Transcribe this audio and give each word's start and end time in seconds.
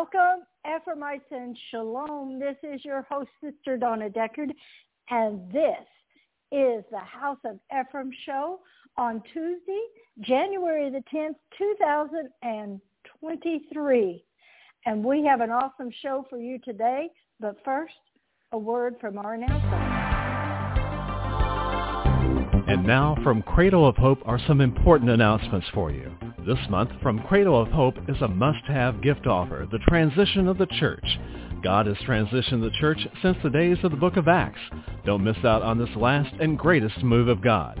Welcome, 0.00 0.46
Ephraimites 0.64 1.58
Shalom. 1.70 2.40
This 2.40 2.56
is 2.62 2.82
your 2.86 3.02
host, 3.02 3.28
Sister 3.44 3.76
Donna 3.76 4.08
Deckard, 4.08 4.48
and 5.10 5.42
this 5.52 5.76
is 6.50 6.82
the 6.90 6.98
House 6.98 7.36
of 7.44 7.58
Ephraim 7.70 8.10
show 8.24 8.60
on 8.96 9.22
Tuesday, 9.34 9.82
January 10.22 10.88
the 10.88 11.04
10th, 11.14 11.34
2023. 11.58 14.24
And 14.86 15.04
we 15.04 15.22
have 15.26 15.42
an 15.42 15.50
awesome 15.50 15.90
show 16.00 16.24
for 16.30 16.38
you 16.38 16.58
today, 16.64 17.10
but 17.38 17.56
first, 17.62 17.92
a 18.52 18.58
word 18.58 18.94
from 19.02 19.18
our 19.18 19.34
announcer. 19.34 19.54
And 22.72 22.86
now 22.86 23.18
from 23.22 23.42
Cradle 23.42 23.86
of 23.86 23.96
Hope 23.96 24.20
are 24.24 24.40
some 24.46 24.62
important 24.62 25.10
announcements 25.10 25.66
for 25.74 25.90
you. 25.90 26.10
This 26.50 26.68
month, 26.68 26.90
From 27.00 27.20
Cradle 27.28 27.62
of 27.62 27.68
Hope 27.68 27.94
is 28.08 28.20
a 28.20 28.26
must-have 28.26 29.00
gift 29.02 29.28
offer, 29.28 29.68
the 29.70 29.78
transition 29.78 30.48
of 30.48 30.58
the 30.58 30.66
church. 30.66 31.06
God 31.62 31.86
has 31.86 31.94
transitioned 31.98 32.62
the 32.62 32.72
church 32.80 33.06
since 33.22 33.36
the 33.40 33.50
days 33.50 33.76
of 33.84 33.92
the 33.92 33.96
book 33.96 34.16
of 34.16 34.26
Acts. 34.26 34.58
Don't 35.06 35.22
miss 35.22 35.36
out 35.44 35.62
on 35.62 35.78
this 35.78 35.94
last 35.94 36.34
and 36.40 36.58
greatest 36.58 37.04
move 37.04 37.28
of 37.28 37.40
God. 37.40 37.80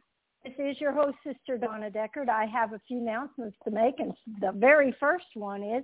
This 0.43 0.53
is 0.57 0.81
your 0.81 0.91
host, 0.91 1.17
Sister 1.23 1.59
Donna 1.59 1.91
Deckard. 1.91 2.27
I 2.27 2.45
have 2.45 2.73
a 2.73 2.79
few 2.87 2.97
announcements 2.97 3.55
to 3.63 3.69
make, 3.69 3.99
and 3.99 4.11
the 4.41 4.51
very 4.53 4.91
first 4.99 5.27
one 5.35 5.61
is 5.61 5.83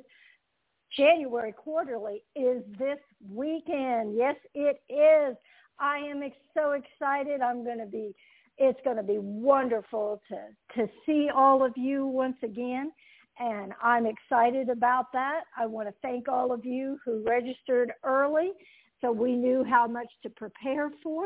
January 0.97 1.51
quarterly 1.55 2.23
is 2.35 2.63
this 2.79 2.97
weekend. 3.31 4.15
Yes, 4.15 4.35
it 4.55 4.81
is. 4.91 5.37
I 5.79 5.97
am 5.99 6.23
ex- 6.23 6.35
so 6.55 6.71
excited. 6.71 7.39
I'm 7.39 7.63
going 7.63 7.77
to 7.77 7.85
be. 7.85 8.15
It's 8.57 8.79
going 8.83 8.97
to 8.97 9.03
be 9.03 9.19
wonderful 9.19 10.19
to 10.29 10.47
to 10.75 10.89
see 11.05 11.29
all 11.29 11.63
of 11.63 11.73
you 11.77 12.07
once 12.07 12.37
again, 12.41 12.91
and 13.37 13.73
I'm 13.81 14.07
excited 14.07 14.69
about 14.69 15.11
that. 15.13 15.41
I 15.55 15.67
want 15.67 15.87
to 15.89 15.93
thank 16.01 16.27
all 16.27 16.51
of 16.51 16.65
you 16.65 16.99
who 17.05 17.23
registered 17.27 17.91
early, 18.03 18.53
so 19.01 19.11
we 19.11 19.35
knew 19.35 19.63
how 19.63 19.85
much 19.85 20.09
to 20.23 20.31
prepare 20.31 20.89
for, 21.03 21.25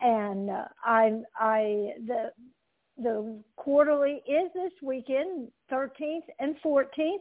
and 0.00 0.48
uh, 0.48 0.64
I'm 0.82 1.24
I 1.38 1.90
the 2.06 2.32
the 2.98 3.38
quarterly 3.56 4.22
is 4.28 4.50
this 4.54 4.72
weekend, 4.82 5.48
13th 5.70 6.24
and 6.38 6.56
14th, 6.64 7.20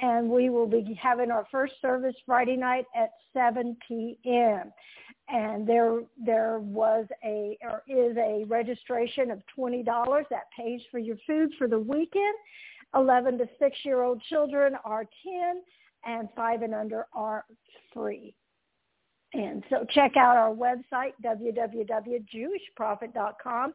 and 0.00 0.28
we 0.28 0.50
will 0.50 0.66
be 0.66 0.98
having 1.00 1.30
our 1.30 1.46
first 1.50 1.72
service 1.80 2.14
Friday 2.26 2.56
night 2.56 2.84
at 2.96 3.10
7 3.32 3.76
p.m. 3.86 4.72
And 5.28 5.64
there 5.66 6.00
there 6.22 6.58
was 6.58 7.06
a 7.24 7.56
or 7.62 7.82
is 7.88 8.14
a 8.18 8.44
registration 8.46 9.30
of 9.30 9.40
twenty 9.56 9.82
dollars 9.82 10.26
that 10.28 10.48
pays 10.54 10.82
for 10.90 10.98
your 10.98 11.16
food 11.26 11.48
for 11.56 11.66
the 11.66 11.78
weekend. 11.78 12.34
Eleven 12.94 13.38
to 13.38 13.48
six 13.58 13.78
year 13.86 14.02
old 14.02 14.20
children 14.28 14.74
are 14.84 15.06
ten, 15.24 15.62
and 16.04 16.28
five 16.36 16.60
and 16.60 16.74
under 16.74 17.06
are 17.14 17.46
free. 17.94 18.34
And 19.32 19.64
so 19.70 19.86
check 19.94 20.12
out 20.18 20.36
our 20.36 20.54
website 20.54 21.14
www.jewishprophet.com 21.24 23.72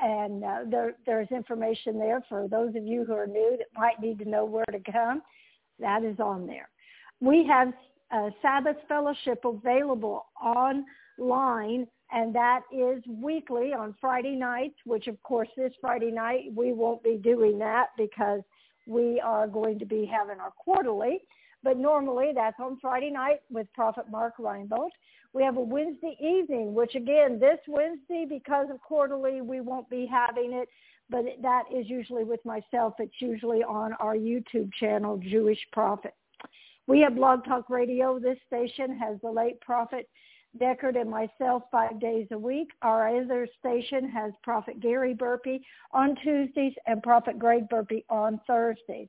and 0.00 0.44
uh, 0.44 0.58
there 0.70 0.94
there's 1.06 1.28
information 1.30 1.98
there 1.98 2.22
for 2.28 2.48
those 2.48 2.74
of 2.74 2.84
you 2.86 3.04
who 3.04 3.12
are 3.14 3.26
new 3.26 3.56
that 3.58 3.66
might 3.78 4.00
need 4.00 4.18
to 4.18 4.28
know 4.28 4.44
where 4.44 4.64
to 4.70 4.78
come. 4.90 5.22
That 5.78 6.02
is 6.04 6.18
on 6.20 6.46
there. 6.46 6.68
We 7.20 7.46
have 7.48 7.72
a 8.12 8.30
Sabbath 8.42 8.76
fellowship 8.88 9.44
available 9.44 10.26
online, 10.42 11.86
and 12.10 12.34
that 12.34 12.60
is 12.72 13.02
weekly 13.22 13.72
on 13.72 13.94
Friday 14.00 14.36
nights. 14.36 14.76
Which, 14.86 15.06
of 15.06 15.20
course, 15.22 15.48
this 15.56 15.72
Friday 15.80 16.10
night 16.10 16.52
we 16.54 16.72
won't 16.72 17.02
be 17.02 17.16
doing 17.16 17.58
that 17.60 17.88
because 17.96 18.40
we 18.86 19.20
are 19.20 19.46
going 19.46 19.78
to 19.78 19.86
be 19.86 20.04
having 20.04 20.40
our 20.40 20.52
quarterly. 20.56 21.18
But 21.64 21.78
normally 21.78 22.32
that's 22.34 22.56
on 22.60 22.78
Friday 22.80 23.10
night 23.10 23.40
with 23.48 23.68
Prophet 23.74 24.06
Mark 24.10 24.34
Reinbold. 24.40 24.88
We 25.34 25.42
have 25.44 25.56
a 25.56 25.60
Wednesday 25.60 26.16
evening, 26.20 26.74
which 26.74 26.94
again, 26.94 27.38
this 27.38 27.58
Wednesday, 27.66 28.26
because 28.28 28.68
of 28.70 28.80
quarterly, 28.82 29.40
we 29.40 29.60
won't 29.62 29.88
be 29.88 30.04
having 30.06 30.52
it, 30.52 30.68
but 31.08 31.24
that 31.40 31.64
is 31.74 31.88
usually 31.88 32.24
with 32.24 32.44
myself. 32.44 32.94
It's 33.00 33.20
usually 33.20 33.62
on 33.64 33.94
our 33.94 34.14
YouTube 34.14 34.70
channel, 34.78 35.16
Jewish 35.16 35.58
Prophet. 35.72 36.14
We 36.86 37.00
have 37.00 37.14
Blog 37.16 37.44
Talk 37.44 37.70
Radio. 37.70 38.18
This 38.18 38.38
station 38.46 38.94
has 38.98 39.18
the 39.22 39.30
late 39.30 39.58
Prophet 39.62 40.06
Deckard 40.60 41.00
and 41.00 41.08
myself 41.10 41.62
five 41.72 41.98
days 41.98 42.26
a 42.30 42.38
week. 42.38 42.68
Our 42.82 43.08
other 43.16 43.48
station 43.58 44.10
has 44.10 44.32
Prophet 44.42 44.80
Gary 44.80 45.14
Burpee 45.14 45.64
on 45.92 46.14
Tuesdays 46.16 46.74
and 46.86 47.02
Prophet 47.02 47.38
Greg 47.38 47.70
Burpee 47.70 48.04
on 48.10 48.38
Thursdays. 48.46 49.08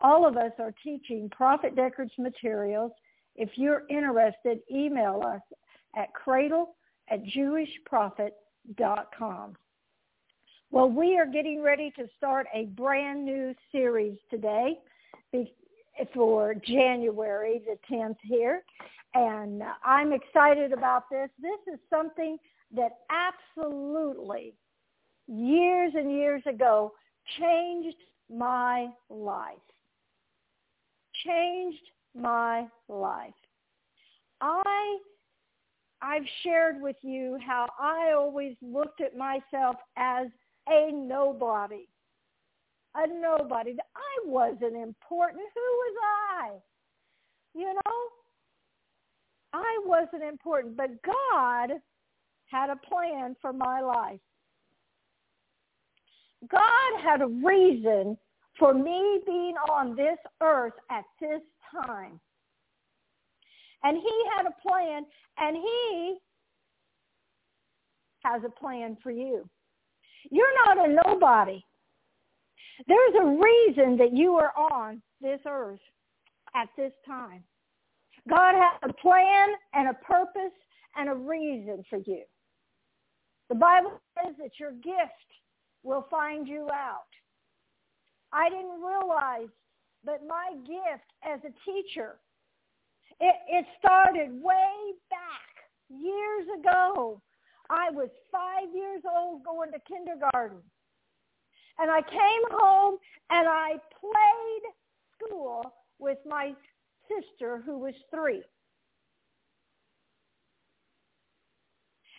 All 0.00 0.26
of 0.28 0.36
us 0.36 0.52
are 0.60 0.74
teaching 0.84 1.28
Prophet 1.30 1.74
Deckard's 1.74 2.16
materials 2.18 2.92
if 3.36 3.50
you're 3.56 3.82
interested, 3.90 4.60
email 4.70 5.20
us 5.26 5.42
at 5.94 6.12
cradle 6.14 6.74
at 7.08 7.22
jewishprophet.com. 7.24 9.56
Well, 10.72 10.88
we 10.90 11.18
are 11.18 11.26
getting 11.26 11.60
ready 11.62 11.90
to 11.98 12.06
start 12.16 12.46
a 12.52 12.64
brand 12.64 13.24
new 13.24 13.54
series 13.70 14.18
today 14.30 14.78
for 16.14 16.52
January 16.54 17.62
the 17.64 17.78
10th 17.92 18.16
here. 18.22 18.62
And 19.14 19.62
I'm 19.84 20.12
excited 20.12 20.72
about 20.72 21.08
this. 21.10 21.30
This 21.40 21.60
is 21.74 21.80
something 21.90 22.38
that 22.74 23.00
absolutely 23.10 24.52
years 25.28 25.92
and 25.94 26.10
years 26.10 26.42
ago 26.46 26.92
changed 27.38 27.96
my 28.34 28.88
life, 29.08 29.62
changed 31.24 31.80
my 32.20 32.66
life. 32.88 33.34
I 34.40 34.96
I've 36.02 36.24
shared 36.42 36.80
with 36.80 36.96
you 37.02 37.38
how 37.44 37.66
I 37.78 38.12
always 38.14 38.56
looked 38.60 39.00
at 39.00 39.16
myself 39.16 39.76
as 39.96 40.26
a 40.68 40.90
nobody. 40.92 41.86
A 42.94 43.06
nobody. 43.06 43.76
I 43.96 44.26
wasn't 44.28 44.76
important. 44.76 45.40
Who 45.54 45.60
was 45.60 45.96
I? 46.42 46.50
You 47.54 47.74
know? 47.74 47.96
I 49.52 49.78
wasn't 49.86 50.22
important, 50.22 50.76
but 50.76 50.90
God 51.02 51.70
had 52.50 52.68
a 52.68 52.76
plan 52.76 53.34
for 53.40 53.52
my 53.54 53.80
life. 53.80 54.20
God 56.50 57.00
had 57.02 57.22
a 57.22 57.26
reason 57.26 58.18
for 58.58 58.74
me 58.74 59.20
being 59.26 59.54
on 59.70 59.96
this 59.96 60.18
earth 60.42 60.74
at 60.90 61.04
this 61.20 61.40
time. 61.86 62.20
And 63.82 63.96
he 63.96 64.22
had 64.36 64.46
a 64.46 64.68
plan, 64.68 65.02
and 65.38 65.56
he 65.56 66.18
has 68.24 68.42
a 68.44 68.60
plan 68.60 68.96
for 69.02 69.10
you. 69.10 69.48
You're 70.30 70.54
not 70.66 70.88
a 70.90 70.94
nobody. 71.08 71.62
There's 72.88 73.14
a 73.20 73.24
reason 73.26 73.96
that 73.98 74.12
you 74.12 74.32
are 74.34 74.52
on 74.58 75.02
this 75.20 75.40
earth 75.46 75.78
at 76.54 76.68
this 76.76 76.92
time. 77.06 77.44
God 78.28 78.54
has 78.54 78.90
a 78.90 78.92
plan 78.94 79.48
and 79.74 79.88
a 79.88 79.94
purpose 79.94 80.52
and 80.96 81.08
a 81.08 81.14
reason 81.14 81.84
for 81.88 81.98
you. 82.06 82.24
The 83.48 83.54
Bible 83.54 83.92
says 84.18 84.34
that 84.40 84.58
your 84.58 84.72
gift 84.72 85.28
will 85.84 86.06
find 86.10 86.48
you 86.48 86.68
out. 86.72 87.04
I 88.32 88.48
didn't 88.50 88.80
realize 88.80 89.48
but 90.06 90.20
my 90.26 90.50
gift 90.64 91.10
as 91.24 91.40
a 91.40 91.52
teacher, 91.68 92.16
it, 93.20 93.34
it 93.48 93.66
started 93.78 94.30
way 94.32 94.54
back 95.10 95.52
years 95.90 96.46
ago. 96.60 97.20
I 97.68 97.90
was 97.90 98.08
five 98.30 98.72
years 98.72 99.02
old 99.04 99.42
going 99.44 99.72
to 99.72 99.78
kindergarten. 99.86 100.58
And 101.78 101.90
I 101.90 102.00
came 102.00 102.44
home 102.56 102.96
and 103.30 103.48
I 103.48 103.72
played 104.00 104.72
school 105.26 105.74
with 105.98 106.18
my 106.26 106.52
sister 107.10 107.60
who 107.66 107.78
was 107.78 107.94
three. 108.14 108.42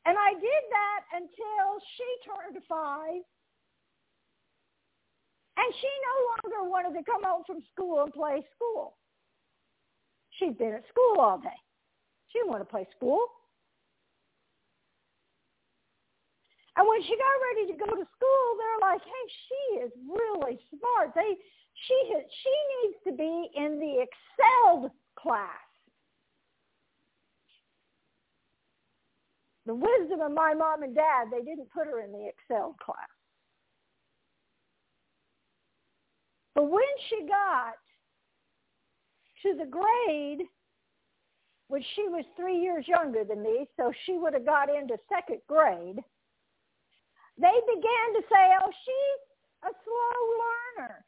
And 0.06 0.18
I 0.18 0.34
did 0.34 0.63
that 0.72 1.01
until 1.12 1.66
she 1.96 2.07
turned 2.28 2.63
five. 2.68 3.22
And 5.60 5.69
she 5.81 5.90
no 5.92 6.16
longer 6.50 6.72
wanted 6.72 6.98
to 6.98 7.04
come 7.04 7.24
home 7.24 7.44
from 7.46 7.62
school 7.74 8.04
and 8.04 8.13
play 8.13 8.42
school. 8.56 8.96
She'd 10.40 10.57
been 10.57 10.74
at 10.74 10.88
school 10.88 11.19
all 11.19 11.38
day. 11.38 11.60
She 12.31 12.40
didn't 12.40 12.50
want 12.50 12.62
to 12.62 12.72
play 12.72 12.88
school. 12.96 13.25
And 16.78 16.88
when 16.88 17.01
she 17.04 17.12
got 17.18 17.36
ready 17.51 17.74
to 17.74 17.78
go 17.78 17.92
to 17.92 18.07
school, 18.16 18.46
they're 18.56 18.80
like, 18.92 19.01
"Hey, 19.01 19.25
she 19.50 19.75
is 19.84 19.92
really 20.07 20.56
smart. 20.80 21.13
They, 21.13 21.36
she, 21.88 21.96
she 22.07 22.88
needs 22.88 22.98
to 23.04 23.12
be 23.12 23.50
in 23.60 23.80
the 23.80 24.06
excelled 24.07 24.92
class." 25.18 25.60
the 29.69 29.75
wisdom 30.01 30.19
of 30.21 30.31
my 30.31 30.56
mom 30.56 30.81
and 30.81 30.95
dad, 30.95 31.27
they 31.30 31.44
didn't 31.45 31.69
put 31.71 31.86
her 31.86 32.04
in 32.04 32.12
the 32.12 32.27
Excel 32.27 32.75
class. 32.83 32.98
But 36.56 36.71
when 36.71 36.81
she 37.07 37.27
got 37.27 37.77
to 39.44 39.57
the 39.63 39.69
grade, 39.69 40.48
which 41.68 41.83
she 41.95 42.07
was 42.07 42.25
three 42.36 42.57
years 42.60 42.83
younger 42.88 43.24
than 43.24 43.44
me, 43.44 43.68
so 43.77 43.92
she 44.07 44.18
would 44.18 44.33
have 44.33 44.44
got 44.44 44.74
into 44.75 44.98
second 45.07 45.42
grade, 45.48 46.00
they 47.38 47.57
began 47.68 48.07
to 48.15 48.22
say, 48.24 48.50
oh, 48.65 48.72
she's 48.72 49.69
a 49.69 49.74
slow 49.86 50.81
learner. 50.81 51.06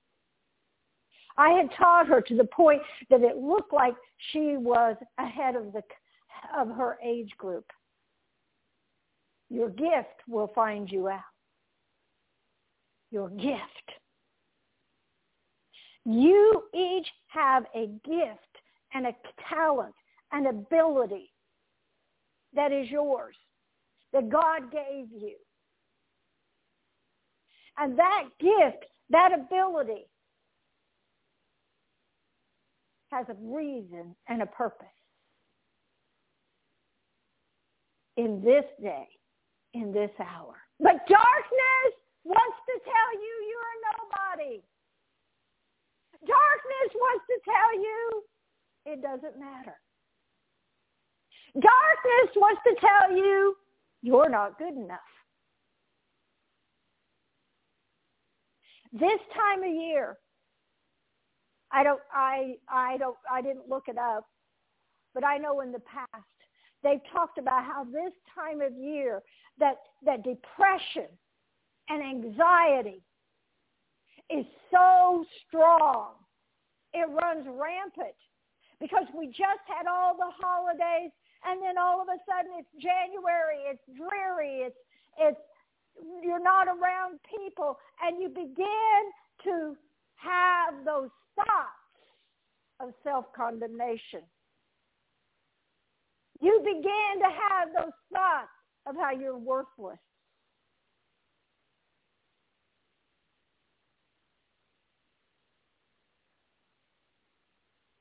I 1.38 1.50
had 1.52 1.70
taught 1.78 2.08
her 2.08 2.22
to 2.22 2.36
the 2.36 2.44
point 2.44 2.82
that 3.10 3.22
it 3.22 3.38
looked 3.38 3.74
like 3.74 3.94
she 4.32 4.58
was 4.58 4.98
ahead 5.18 5.56
of 5.56 5.72
the 5.74 5.82
of 6.58 6.68
her 6.76 6.98
age 7.04 7.32
group. 7.38 7.66
Your 9.50 9.70
gift 9.70 10.22
will 10.28 10.52
find 10.54 10.92
you 10.92 11.08
out. 11.08 11.22
Your 13.12 13.30
gift. 13.30 13.90
You 16.06 16.64
each 16.74 17.08
have 17.28 17.64
a 17.74 17.88
gift 18.06 18.54
and 18.94 19.08
a 19.08 19.16
talent, 19.50 19.96
an 20.34 20.46
ability 20.48 21.32
that 22.54 22.72
is 22.72 22.90
yours, 22.90 23.36
that 24.14 24.30
God 24.30 24.72
gave 24.72 25.08
you. 25.12 25.36
And 27.78 27.98
that 27.98 28.24
gift, 28.40 28.86
that 29.10 29.32
ability 29.34 30.08
has 33.12 33.26
a 33.30 33.36
reason 33.40 34.16
and 34.30 34.42
a 34.42 34.46
purpose. 34.46 34.88
In 38.18 38.42
this 38.44 38.64
day, 38.82 39.08
in 39.74 39.92
this 39.92 40.12
hour. 40.22 40.54
But 40.80 41.04
darkness 41.08 41.94
wants 42.24 42.58
to 42.68 42.80
tell 42.86 43.14
you 43.22 43.34
you're 43.56 44.46
nobody. 44.48 44.62
Darkness 46.26 46.96
wants 46.96 47.26
to 47.28 47.40
tell 47.44 47.80
you 47.80 48.24
it 48.86 49.02
doesn't 49.02 49.38
matter. 49.38 49.76
Darkness 51.56 52.36
wants 52.38 52.62
to 52.66 52.76
tell 52.80 53.18
you 53.18 53.58
you're 54.02 54.30
not 54.30 54.58
good 54.58 54.76
enough. 54.76 55.00
This 59.00 59.20
time 59.36 59.62
of 59.68 59.76
year, 59.76 60.18
I 61.72 61.84
don't, 61.84 62.00
I, 62.14 62.54
I 62.72 62.96
don't, 62.98 63.18
I 63.30 63.42
didn't 63.42 63.68
look 63.70 63.90
it 63.90 63.98
up, 63.98 64.26
but 65.14 65.26
I 65.26 65.38
know 65.38 65.60
in 65.62 65.74
the 65.74 65.82
past 65.82 66.24
they've 66.82 67.02
talked 67.12 67.38
about 67.38 67.66
how 67.66 67.84
this 67.84 68.14
time 68.34 68.62
of 68.62 68.72
year 68.78 69.22
that 69.60 69.76
that 70.06 70.24
depression 70.24 71.12
and 71.90 72.02
anxiety 72.02 73.02
is 74.30 74.46
so 74.72 75.26
strong, 75.46 76.14
it 76.94 77.10
runs 77.10 77.46
rampant 77.52 78.16
because 78.80 79.06
we 79.18 79.28
just 79.28 79.66
had 79.68 79.88
all 79.92 80.16
the 80.16 80.32
holidays 80.40 81.12
and 81.44 81.62
then 81.62 81.78
all 81.78 82.02
of 82.02 82.08
a 82.08 82.18
sudden 82.26 82.52
it's 82.58 82.72
January, 82.82 83.60
it's 83.70 83.84
dreary, 83.98 84.62
it's 84.64 84.78
it's 85.20 85.40
you're 86.24 86.42
not 86.44 86.68
around 86.68 87.20
people 87.40 87.78
and 88.02 88.22
you 88.22 88.28
begin 88.30 89.02
to 89.44 89.76
have 90.16 90.74
those 90.86 91.10
thoughts 91.36 92.00
of 92.82 92.90
self-condemnation. 93.04 94.22
You 96.42 96.60
begin 96.64 96.82
to 97.24 97.30
have 97.30 97.70
those 97.74 97.94
thoughts 98.12 98.50
of 98.88 98.96
how 98.96 99.12
you're 99.18 99.38
worthless. 99.38 99.98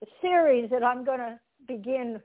The 0.00 0.06
series 0.20 0.70
that 0.70 0.82
I'm 0.82 1.04
going 1.04 1.20
to 1.20 1.38
begin 1.68 2.20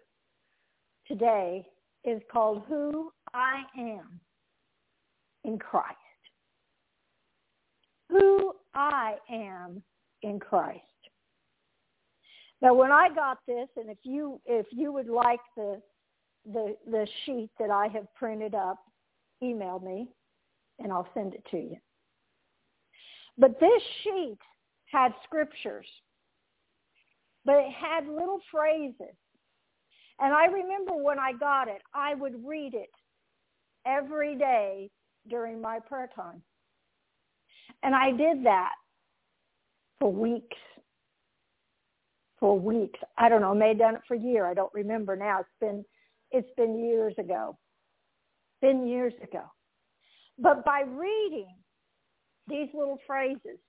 today 1.08 1.66
is 2.04 2.22
called 2.32 2.64
Who 2.68 3.12
I 3.34 3.62
Am 3.78 4.20
in 5.50 5.58
Christ. 5.60 5.96
Who 8.10 8.54
I 8.76 9.16
am 9.32 9.82
in 10.22 10.40
Christ. 10.40 10.84
Now 12.62 12.74
when 12.74 12.92
I 12.92 13.08
got 13.14 13.40
this, 13.48 13.68
and 13.78 13.90
if 13.90 13.98
you 14.04 14.40
if 14.46 14.66
you 14.72 14.92
would 14.94 15.08
like 15.10 15.40
the 15.56 15.82
the 16.52 16.76
the 16.90 17.08
sheet 17.26 17.50
that 17.60 17.70
I 17.72 17.88
have 17.94 18.14
printed 18.16 18.54
up, 18.56 18.78
email 19.44 19.80
me 19.80 20.10
and 20.80 20.92
I'll 20.92 21.08
send 21.14 21.34
it 21.36 21.44
to 21.52 21.58
you. 21.58 21.78
But 23.38 23.60
this 23.60 23.82
sheet 24.04 24.38
had 24.86 25.12
scriptures, 25.24 25.86
but 27.46 27.56
it 27.56 27.72
had 27.72 28.08
little 28.08 28.40
phrases. 28.52 29.16
And 30.22 30.34
I 30.34 30.46
remember 30.48 30.96
when 30.96 31.18
I 31.18 31.32
got 31.40 31.70
it, 31.70 31.82
I 31.94 32.14
would 32.16 32.44
read 32.46 32.74
it 32.74 32.90
every 33.86 34.36
day 34.36 34.90
during 35.30 35.62
my 35.62 35.80
prayer 35.88 36.10
time. 36.16 36.42
And 37.84 37.96
I 37.96 38.12
did 38.12 38.44
that 38.46 38.72
for 40.00 40.12
weeks, 40.12 40.58
for 42.40 42.60
weeks. 42.60 43.00
I 43.18 43.30
don't 43.30 43.42
know, 43.42 43.56
may 43.56 43.70
have 43.70 43.78
done 43.80 43.96
it 43.96 44.02
for 44.08 44.16
a 44.16 44.20
year. 44.20 44.46
I 44.46 44.54
don't 44.54 44.74
remember 44.74 45.16
now. 45.16 45.40
It's 45.42 45.50
been, 45.62 45.86
it's 46.32 46.50
been 46.58 46.84
years 46.84 47.14
ago, 47.18 47.58
been 48.62 48.88
years 48.88 49.14
ago. 49.24 49.44
But 50.38 50.66
by 50.66 50.82
reading 50.88 51.54
these 52.48 52.70
little 52.74 52.98
phrases, 53.08 53.60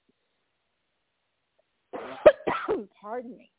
pardon 3.00 3.32
me, 3.36 3.50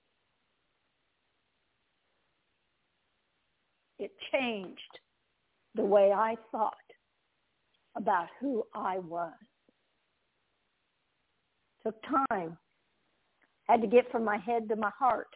it 4.00 4.12
changed 4.32 4.80
the 5.76 5.84
way 5.86 6.12
I 6.12 6.36
thought 6.52 6.74
about 7.98 8.28
who 8.40 8.64
I 8.74 9.00
was. 9.00 9.34
Took 11.86 11.96
time. 12.30 12.58
Had 13.68 13.82
to 13.82 13.88
get 13.88 14.10
from 14.12 14.24
my 14.24 14.38
head 14.38 14.70
to 14.70 14.76
my 14.76 14.92
heart. 14.98 15.30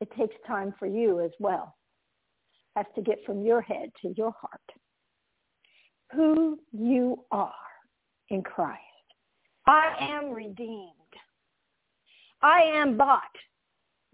It 0.00 0.08
takes 0.16 0.34
time 0.46 0.74
for 0.78 0.86
you 0.86 1.20
as 1.20 1.30
well. 1.38 1.74
Has 2.76 2.86
to 2.94 3.02
get 3.02 3.18
from 3.26 3.42
your 3.44 3.60
head 3.60 3.90
to 4.02 4.14
your 4.16 4.32
heart. 4.32 4.60
Who 6.12 6.58
you 6.72 7.24
are 7.30 7.52
in 8.30 8.42
Christ. 8.42 8.78
I 9.66 9.94
am 10.00 10.30
redeemed. 10.30 10.90
I 12.42 12.62
am 12.74 12.96
bought 12.96 13.22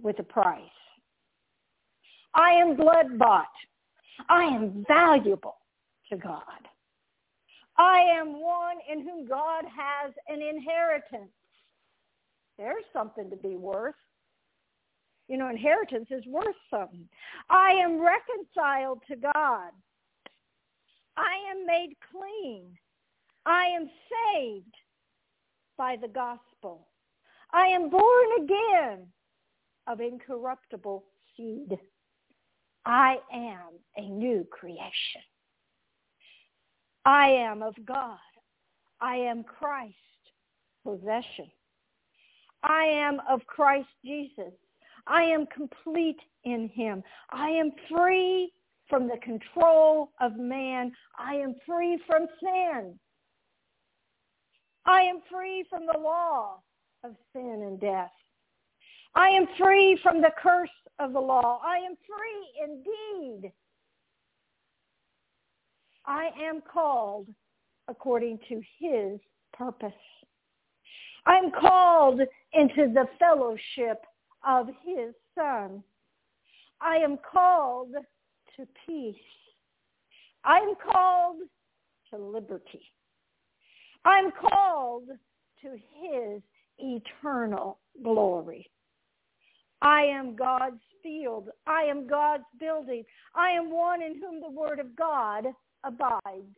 with 0.00 0.18
a 0.18 0.22
price. 0.22 0.62
I 2.34 2.50
am 2.52 2.76
blood 2.76 3.18
bought. 3.18 3.46
I 4.28 4.44
am 4.44 4.84
valuable 4.88 5.56
to 6.12 6.18
God. 6.18 6.42
I 7.78 8.00
am 8.12 8.40
one 8.42 8.78
in 8.92 9.00
whom 9.02 9.24
God 9.24 9.64
has 9.64 10.12
an 10.26 10.42
inheritance. 10.42 11.30
There's 12.58 12.84
something 12.92 13.30
to 13.30 13.36
be 13.36 13.56
worth. 13.56 13.94
You 15.28 15.36
know, 15.38 15.48
inheritance 15.48 16.08
is 16.10 16.26
worth 16.26 16.56
something. 16.70 17.08
I 17.48 17.70
am 17.72 18.00
reconciled 18.04 19.00
to 19.08 19.16
God. 19.16 19.70
I 21.16 21.36
am 21.50 21.66
made 21.66 21.92
clean. 22.10 22.66
I 23.46 23.66
am 23.66 23.88
saved 24.34 24.74
by 25.76 25.96
the 26.00 26.08
gospel. 26.08 26.88
I 27.52 27.66
am 27.66 27.90
born 27.90 28.26
again 28.42 29.06
of 29.86 30.00
incorruptible 30.00 31.04
seed. 31.36 31.78
I 32.84 33.18
am 33.32 33.70
a 33.96 34.08
new 34.10 34.44
creation. 34.50 35.22
I 37.08 37.28
am 37.28 37.62
of 37.62 37.74
God. 37.86 38.18
I 39.00 39.16
am 39.16 39.42
Christ, 39.42 39.94
possession. 40.84 41.50
I 42.62 42.84
am 42.84 43.18
of 43.26 43.46
Christ 43.46 43.88
Jesus. 44.04 44.52
I 45.06 45.22
am 45.22 45.46
complete 45.46 46.18
in 46.44 46.68
him. 46.68 47.02
I 47.32 47.48
am 47.48 47.70
free 47.90 48.52
from 48.90 49.08
the 49.08 49.16
control 49.22 50.10
of 50.20 50.36
man. 50.36 50.92
I 51.18 51.36
am 51.36 51.54
free 51.64 51.98
from 52.06 52.26
sin. 52.42 52.98
I 54.84 55.00
am 55.00 55.20
free 55.32 55.64
from 55.70 55.86
the 55.90 55.98
law 55.98 56.60
of 57.04 57.12
sin 57.32 57.64
and 57.66 57.80
death. 57.80 58.12
I 59.14 59.30
am 59.30 59.46
free 59.58 59.98
from 60.02 60.20
the 60.20 60.32
curse 60.42 60.68
of 60.98 61.14
the 61.14 61.20
law. 61.20 61.58
I 61.64 61.78
am 61.78 61.96
free 62.06 62.52
indeed 62.66 63.50
I 66.08 66.30
am 66.40 66.62
called 66.72 67.26
according 67.86 68.38
to 68.48 68.62
his 68.80 69.20
purpose. 69.52 69.92
I'm 71.26 71.50
called 71.52 72.20
into 72.54 72.90
the 72.94 73.04
fellowship 73.18 74.02
of 74.46 74.68
his 74.86 75.12
son. 75.38 75.82
I 76.80 76.96
am 76.96 77.18
called 77.30 77.90
to 77.92 78.68
peace. 78.86 79.14
I'm 80.44 80.74
called 80.76 81.36
to 82.10 82.18
liberty. 82.18 82.80
I'm 84.06 84.30
called 84.30 85.08
to 85.60 85.70
his 85.70 86.40
eternal 86.78 87.80
glory. 88.02 88.66
I 89.82 90.04
am 90.04 90.34
God's 90.36 90.80
field. 91.02 91.50
I 91.66 91.82
am 91.82 92.06
God's 92.08 92.44
building. 92.58 93.04
I 93.34 93.50
am 93.50 93.70
one 93.70 94.00
in 94.00 94.18
whom 94.18 94.40
the 94.40 94.48
word 94.48 94.80
of 94.80 94.96
God 94.96 95.44
abides. 95.84 96.56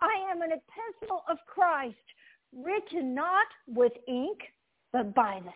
I 0.00 0.30
am 0.30 0.42
an 0.42 0.50
epistle 0.50 1.22
of 1.28 1.38
Christ, 1.46 1.96
written 2.52 3.14
not 3.14 3.46
with 3.68 3.92
ink, 4.08 4.38
but 4.92 5.14
by 5.14 5.40
the 5.44 5.52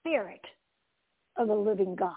Spirit 0.00 0.44
of 1.36 1.48
the 1.48 1.54
living 1.54 1.94
God. 1.96 2.14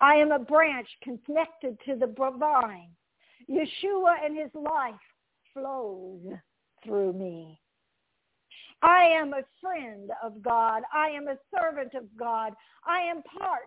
I 0.00 0.14
am 0.16 0.32
a 0.32 0.38
branch 0.38 0.88
connected 1.02 1.78
to 1.86 1.94
the 1.94 2.06
vine. 2.38 2.88
Yeshua 3.50 4.14
and 4.24 4.36
his 4.36 4.50
life 4.54 4.94
flows 5.52 6.20
through 6.84 7.12
me. 7.12 7.60
I 8.82 9.04
am 9.04 9.34
a 9.34 9.42
friend 9.60 10.10
of 10.22 10.40
God. 10.42 10.82
I 10.94 11.08
am 11.08 11.28
a 11.28 11.36
servant 11.58 11.94
of 11.94 12.04
God. 12.18 12.54
I 12.86 13.00
am 13.02 13.22
part 13.38 13.62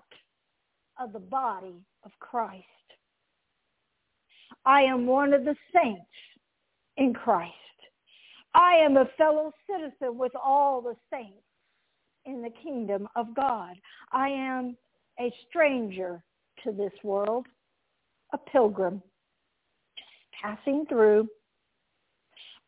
of 1.00 1.14
the 1.14 1.20
body 1.20 1.84
of 2.04 2.12
Christ. 2.20 2.66
I 4.66 4.82
am 4.84 5.06
one 5.06 5.34
of 5.34 5.44
the 5.44 5.56
saints 5.74 6.06
in 6.98 7.14
Christ. 7.14 7.54
I 8.56 8.76
am 8.76 8.98
a 8.98 9.10
fellow 9.18 9.52
citizen 9.70 10.18
with 10.18 10.32
all 10.36 10.82
the 10.82 10.96
saints 11.12 11.44
in 12.26 12.42
the 12.42 12.50
kingdom 12.64 13.08
of 13.16 13.34
God. 13.36 13.76
I 14.12 14.30
am 14.30 14.78
a 15.20 15.34
stranger 15.48 16.24
to 16.64 16.72
this 16.72 16.94
world, 17.04 17.48
a 18.32 18.38
pilgrim, 18.38 19.02
just 19.98 20.32
passing 20.42 20.86
through. 20.88 21.28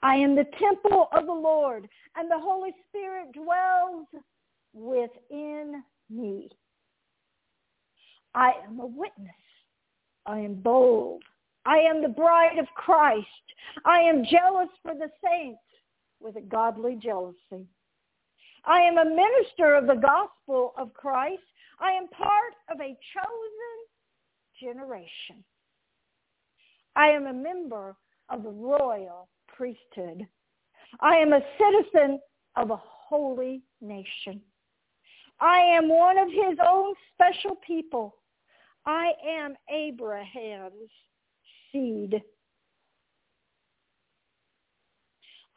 I 0.01 0.15
am 0.15 0.35
the 0.35 0.45
temple 0.59 1.07
of 1.13 1.25
the 1.25 1.31
Lord, 1.33 1.87
and 2.15 2.29
the 2.29 2.39
Holy 2.39 2.71
Spirit 2.89 3.31
dwells 3.31 4.05
within 4.73 5.81
me. 6.09 6.49
I 8.33 8.51
am 8.67 8.79
a 8.81 8.85
witness. 8.85 9.33
I 10.25 10.39
am 10.39 10.55
bold. 10.55 11.23
I 11.65 11.79
am 11.79 12.01
the 12.01 12.09
bride 12.09 12.59
of 12.59 12.67
Christ. 12.75 13.27
I 13.85 13.99
am 14.01 14.23
jealous 14.25 14.69
for 14.83 14.93
the 14.93 15.09
saints 15.23 15.59
with 16.21 16.35
a 16.37 16.41
godly 16.41 16.95
jealousy. 16.95 17.67
I 18.63 18.79
am 18.81 18.97
a 18.97 19.05
minister 19.05 19.75
of 19.75 19.87
the 19.87 19.95
gospel 20.01 20.73
of 20.77 20.93
Christ. 20.93 21.41
I 21.79 21.91
am 21.91 22.07
part 22.07 22.53
of 22.71 22.79
a 22.79 22.97
chosen 23.13 24.61
generation. 24.61 25.43
I 26.95 27.07
am 27.09 27.25
a 27.25 27.33
member 27.33 27.95
of 28.29 28.43
the 28.43 28.51
royal 28.51 29.27
priesthood. 29.47 30.25
I 31.01 31.17
am 31.17 31.33
a 31.33 31.41
citizen 31.59 32.19
of 32.55 32.71
a 32.71 32.77
holy 32.81 33.61
nation. 33.81 34.41
I 35.41 35.59
am 35.59 35.89
one 35.89 36.17
of 36.17 36.29
his 36.29 36.57
own 36.65 36.93
special 37.13 37.55
people. 37.67 38.15
I 38.85 39.11
am 39.27 39.55
Abraham's 39.69 40.89
seed. 41.75 42.21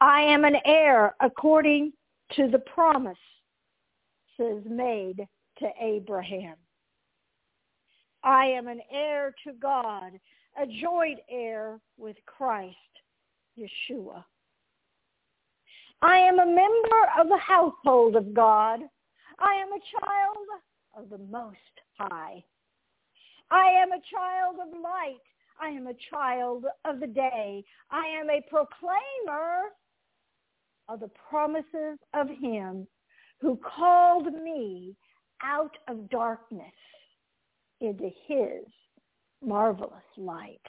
I 0.01 0.21
am 0.21 0.43
an 0.45 0.55
heir 0.65 1.15
according 1.21 1.93
to 2.35 2.47
the 2.49 2.59
promises 2.59 3.17
made 4.39 5.27
to 5.59 5.69
Abraham. 5.81 6.55
I 8.23 8.45
am 8.45 8.67
an 8.67 8.81
heir 8.93 9.33
to 9.45 9.53
God, 9.61 10.11
a 10.61 10.65
joint 10.81 11.19
heir 11.29 11.79
with 11.97 12.17
Christ, 12.25 12.75
Yeshua. 13.57 14.23
I 16.01 16.17
am 16.17 16.39
a 16.39 16.45
member 16.45 17.01
of 17.19 17.27
the 17.27 17.37
household 17.37 18.15
of 18.15 18.33
God. 18.33 18.81
I 19.39 19.55
am 19.55 19.69
a 19.69 20.05
child 20.05 20.47
of 20.97 21.09
the 21.09 21.17
Most 21.25 21.57
High. 21.97 22.43
I 23.51 23.65
am 23.81 23.91
a 23.91 24.01
child 24.13 24.57
of 24.65 24.79
light 24.81 25.17
I 25.61 25.67
am 25.69 25.87
a 25.87 25.93
child 26.13 26.65
of 26.85 26.99
the 26.99 27.07
day. 27.07 27.63
I 27.91 28.03
am 28.19 28.29
a 28.29 28.41
proclaimer 28.49 29.57
of 30.87 31.01
the 31.01 31.09
promises 31.29 31.97
of 32.13 32.27
him 32.41 32.87
who 33.41 33.57
called 33.57 34.33
me 34.33 34.95
out 35.43 35.77
of 35.89 36.09
darkness 36.09 36.71
into 37.81 38.09
his 38.27 38.65
marvelous 39.45 39.91
light. 40.17 40.61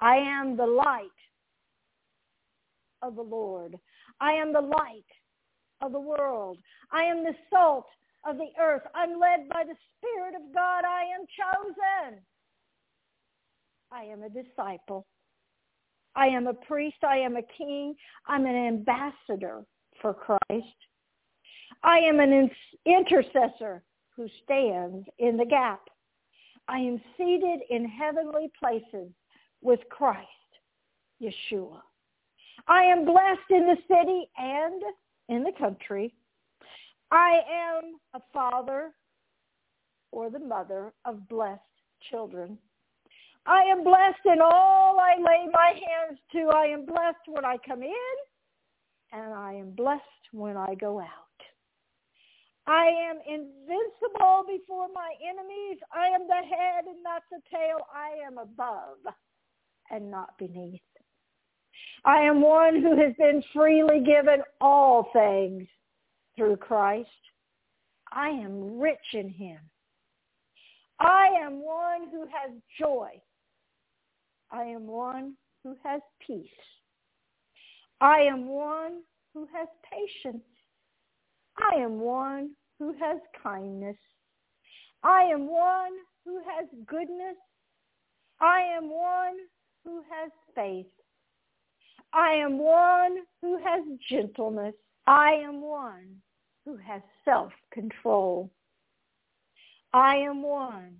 I 0.00 0.16
am 0.16 0.56
the 0.56 0.66
light 0.66 1.06
of 3.02 3.14
the 3.16 3.22
Lord. 3.22 3.78
I 4.20 4.32
am 4.32 4.52
the 4.52 4.60
light 4.60 5.04
of 5.82 5.92
the 5.92 6.00
world. 6.00 6.58
I 6.92 7.02
am 7.04 7.22
the 7.22 7.34
salt 7.52 7.86
of 8.26 8.36
the 8.36 8.50
earth. 8.60 8.82
I'm 8.94 9.18
led 9.18 9.48
by 9.48 9.64
the 9.64 9.76
Spirit 9.98 10.34
of 10.34 10.52
God. 10.54 10.84
I 10.84 11.04
am 11.14 11.26
chosen. 11.26 12.24
I 13.94 14.02
am 14.10 14.24
a 14.24 14.28
disciple. 14.28 15.06
I 16.16 16.26
am 16.26 16.48
a 16.48 16.52
priest. 16.54 16.96
I 17.08 17.18
am 17.18 17.36
a 17.36 17.42
king. 17.56 17.94
I'm 18.26 18.44
an 18.44 18.56
ambassador 18.56 19.64
for 20.02 20.12
Christ. 20.12 20.76
I 21.84 21.98
am 21.98 22.18
an 22.18 22.50
intercessor 22.84 23.82
who 24.16 24.26
stands 24.42 25.06
in 25.20 25.36
the 25.36 25.44
gap. 25.44 25.80
I 26.66 26.78
am 26.78 27.00
seated 27.16 27.60
in 27.70 27.84
heavenly 27.84 28.50
places 28.58 29.12
with 29.62 29.78
Christ, 29.90 30.26
Yeshua. 31.22 31.80
I 32.66 32.82
am 32.84 33.04
blessed 33.04 33.48
in 33.50 33.64
the 33.66 33.76
city 33.86 34.28
and 34.38 34.82
in 35.28 35.42
the 35.44 35.52
country. 35.58 36.12
I 37.12 37.40
am 37.48 37.98
a 38.14 38.20
father 38.32 38.90
or 40.10 40.30
the 40.30 40.38
mother 40.40 40.92
of 41.04 41.28
blessed 41.28 41.62
children. 42.10 42.58
I 43.46 43.62
am 43.64 43.84
blessed 43.84 44.24
in 44.26 44.40
all 44.40 44.98
I 45.00 45.16
lay 45.18 45.46
my 45.52 45.72
hands 45.72 46.18
to. 46.32 46.48
I 46.54 46.66
am 46.66 46.86
blessed 46.86 47.26
when 47.28 47.44
I 47.44 47.56
come 47.66 47.82
in, 47.82 48.16
and 49.12 49.34
I 49.34 49.52
am 49.52 49.72
blessed 49.72 50.00
when 50.32 50.56
I 50.56 50.74
go 50.74 50.98
out. 51.00 51.10
I 52.66 52.86
am 52.86 53.16
invincible 53.26 54.44
before 54.48 54.86
my 54.94 55.12
enemies. 55.28 55.78
I 55.92 56.06
am 56.06 56.26
the 56.26 56.34
head 56.34 56.84
and 56.86 57.02
not 57.02 57.22
the 57.30 57.40
tail. 57.52 57.84
I 57.94 58.26
am 58.26 58.38
above 58.38 59.14
and 59.90 60.10
not 60.10 60.38
beneath. 60.38 60.80
I 62.06 62.22
am 62.22 62.40
one 62.40 62.80
who 62.80 62.96
has 63.02 63.14
been 63.18 63.42
freely 63.52 64.00
given 64.00 64.42
all 64.62 65.10
things 65.12 65.68
through 66.36 66.56
Christ. 66.56 67.08
I 68.10 68.30
am 68.30 68.78
rich 68.78 69.12
in 69.12 69.28
him. 69.28 69.58
I 70.98 71.26
am 71.44 71.60
one 71.62 72.08
who 72.10 72.22
has 72.22 72.50
joy 72.78 73.10
I 74.50 74.62
am 74.64 74.86
one 74.86 75.34
who 75.62 75.76
has 75.82 76.00
peace. 76.24 76.46
I 78.00 78.20
am 78.22 78.46
one 78.48 79.02
who 79.32 79.46
has 79.54 79.68
patience. 79.90 80.44
I 81.56 81.76
am 81.76 82.00
one 82.00 82.50
who 82.78 82.92
has 82.98 83.18
kindness. 83.42 83.96
I 85.02 85.22
am 85.24 85.46
one 85.48 85.92
who 86.24 86.38
has 86.38 86.66
goodness. 86.86 87.36
I 88.40 88.60
am 88.76 88.90
one 88.90 89.36
who 89.84 90.02
has 90.10 90.30
faith. 90.54 90.86
I 92.12 92.32
am 92.32 92.58
one 92.58 93.18
who 93.42 93.58
has 93.58 93.82
gentleness. 94.10 94.74
I 95.06 95.32
am 95.32 95.60
one 95.60 96.22
who 96.64 96.76
has 96.78 97.02
self-control. 97.24 98.50
I 99.92 100.16
am 100.16 100.42
one 100.42 100.96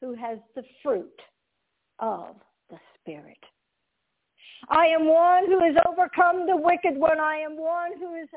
who 0.00 0.14
has 0.14 0.38
the 0.54 0.62
fruit 0.82 1.20
of 1.98 2.36
spirit. 3.08 3.38
I 4.68 4.86
am 4.88 5.06
one 5.06 5.46
who 5.46 5.60
has 5.64 5.74
overcome 5.88 6.46
the 6.46 6.56
wicked 6.56 6.96
one. 7.00 7.18
I 7.20 7.36
am 7.38 7.56
one 7.56 7.92
who 7.98 8.14
has 8.18 8.28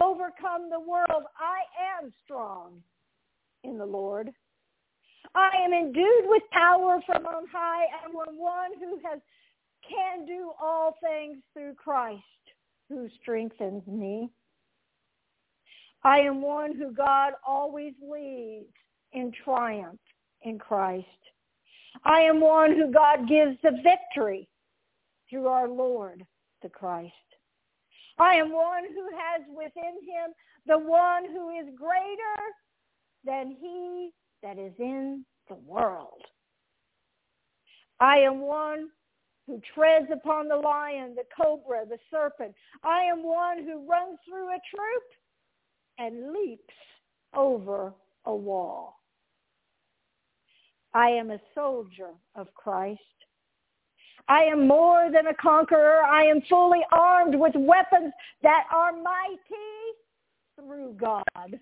overcome 0.00 0.70
the 0.70 0.78
world. 0.78 1.24
I 1.40 1.58
am 2.04 2.12
strong 2.24 2.74
in 3.64 3.76
the 3.76 3.86
Lord. 3.86 4.30
I 5.34 5.50
am 5.64 5.72
endued 5.72 6.24
with 6.26 6.42
power 6.52 7.00
from 7.06 7.26
on 7.26 7.44
high. 7.52 7.84
I 7.86 8.04
am 8.04 8.14
one 8.14 8.70
who 8.78 8.98
has 9.08 9.20
can 9.88 10.26
do 10.26 10.50
all 10.62 10.94
things 11.02 11.38
through 11.52 11.74
Christ 11.74 12.22
who 12.88 13.08
strengthens 13.20 13.84
me. 13.86 14.30
I 16.04 16.20
am 16.20 16.40
one 16.42 16.76
who 16.76 16.92
God 16.92 17.32
always 17.46 17.94
leads 18.00 18.66
in 19.12 19.32
triumph 19.44 19.98
in 20.42 20.58
Christ. 20.58 21.06
I 22.04 22.20
am 22.22 22.40
one 22.40 22.72
who 22.72 22.90
God 22.92 23.28
gives 23.28 23.56
the 23.62 23.78
victory 23.82 24.48
through 25.28 25.48
our 25.48 25.68
Lord, 25.68 26.24
the 26.62 26.68
Christ. 26.68 27.12
I 28.18 28.36
am 28.36 28.52
one 28.52 28.84
who 28.88 29.04
has 29.16 29.42
within 29.54 29.96
him 30.06 30.34
the 30.66 30.78
one 30.78 31.24
who 31.26 31.50
is 31.50 31.66
greater 31.76 32.38
than 33.24 33.50
he 33.60 34.10
that 34.42 34.58
is 34.58 34.72
in 34.78 35.24
the 35.48 35.54
world. 35.54 36.22
I 37.98 38.18
am 38.20 38.40
one 38.40 38.88
who 39.46 39.60
treads 39.74 40.06
upon 40.12 40.48
the 40.48 40.56
lion, 40.56 41.14
the 41.14 41.24
cobra, 41.36 41.84
the 41.86 41.98
serpent. 42.10 42.54
I 42.82 43.02
am 43.04 43.22
one 43.22 43.58
who 43.62 43.88
runs 43.88 44.18
through 44.26 44.48
a 44.54 44.60
troop 44.74 45.02
and 45.98 46.32
leaps 46.32 46.74
over 47.34 47.92
a 48.24 48.34
wall. 48.34 48.99
I 50.94 51.10
am 51.10 51.30
a 51.30 51.38
soldier 51.54 52.10
of 52.34 52.52
Christ. 52.54 52.98
I 54.28 54.42
am 54.44 54.66
more 54.66 55.10
than 55.12 55.26
a 55.26 55.34
conqueror. 55.34 56.02
I 56.04 56.24
am 56.24 56.40
fully 56.42 56.80
armed 56.92 57.34
with 57.34 57.52
weapons 57.56 58.12
that 58.42 58.64
are 58.74 58.92
mighty 58.92 59.94
through 60.56 60.94
God. 61.00 61.58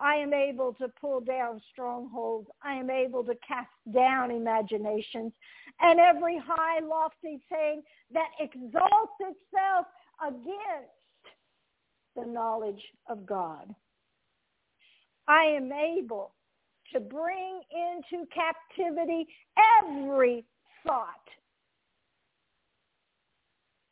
I 0.00 0.16
am 0.16 0.34
able 0.34 0.74
to 0.74 0.88
pull 1.00 1.20
down 1.20 1.62
strongholds. 1.72 2.48
I 2.62 2.74
am 2.74 2.90
able 2.90 3.22
to 3.24 3.34
cast 3.46 3.68
down 3.94 4.32
imaginations 4.32 5.32
and 5.80 6.00
every 6.00 6.38
high 6.44 6.80
lofty 6.80 7.40
thing 7.48 7.82
that 8.12 8.28
exalts 8.40 9.16
itself 9.20 9.86
against 10.26 10.90
the 12.16 12.26
knowledge 12.26 12.82
of 13.08 13.24
God. 13.24 13.72
I 15.28 15.44
am 15.44 15.72
able 15.72 16.32
to 16.92 17.00
bring 17.00 17.60
into 17.70 18.26
captivity 18.26 19.26
every 19.82 20.44
thought. 20.86 21.08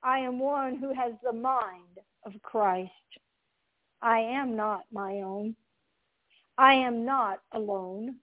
I 0.02 0.18
am 0.20 0.38
one 0.38 0.76
who 0.76 0.88
has 0.94 1.12
the 1.22 1.32
mind 1.32 1.98
of 2.24 2.32
Christ. 2.42 2.90
I 4.02 4.18
am 4.20 4.56
not 4.56 4.82
my 4.92 5.22
own. 5.24 5.54
I 6.58 6.74
am 6.74 7.04
not 7.04 7.40
alone. 7.52 8.16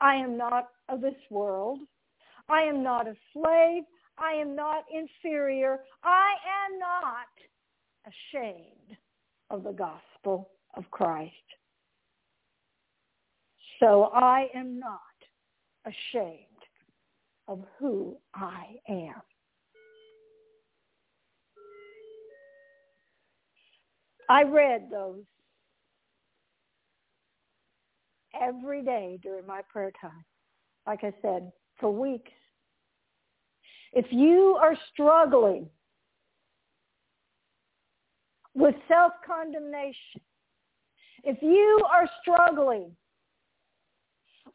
I 0.00 0.14
am 0.16 0.36
not 0.38 0.68
of 0.88 1.00
this 1.00 1.14
world. 1.30 1.78
I 2.48 2.62
am 2.62 2.82
not 2.82 3.06
a 3.06 3.14
slave. 3.32 3.82
I 4.18 4.32
am 4.34 4.54
not 4.56 4.84
inferior. 4.92 5.78
I 6.02 6.28
am 6.66 6.78
not 6.78 7.28
ashamed 8.32 8.96
of 9.50 9.64
the 9.64 9.72
gospel 9.72 10.50
of 10.76 10.84
Christ. 10.90 11.30
So 13.80 14.10
I 14.14 14.48
am 14.54 14.78
not 14.78 15.00
ashamed 15.86 16.46
of 17.48 17.60
who 17.78 18.18
I 18.34 18.66
am. 18.88 19.14
I 24.28 24.42
read 24.44 24.88
those 24.92 25.24
every 28.40 28.82
day 28.82 29.18
during 29.22 29.46
my 29.46 29.62
prayer 29.72 29.90
time. 30.00 30.24
Like 30.86 31.02
I 31.02 31.12
said, 31.22 31.50
for 31.80 31.90
weeks. 31.90 32.30
If 33.94 34.04
you 34.10 34.58
are 34.60 34.74
struggling 34.92 35.68
with 38.54 38.74
self-condemnation, 38.88 40.20
if 41.24 41.42
you 41.42 41.80
are 41.90 42.08
struggling 42.20 42.94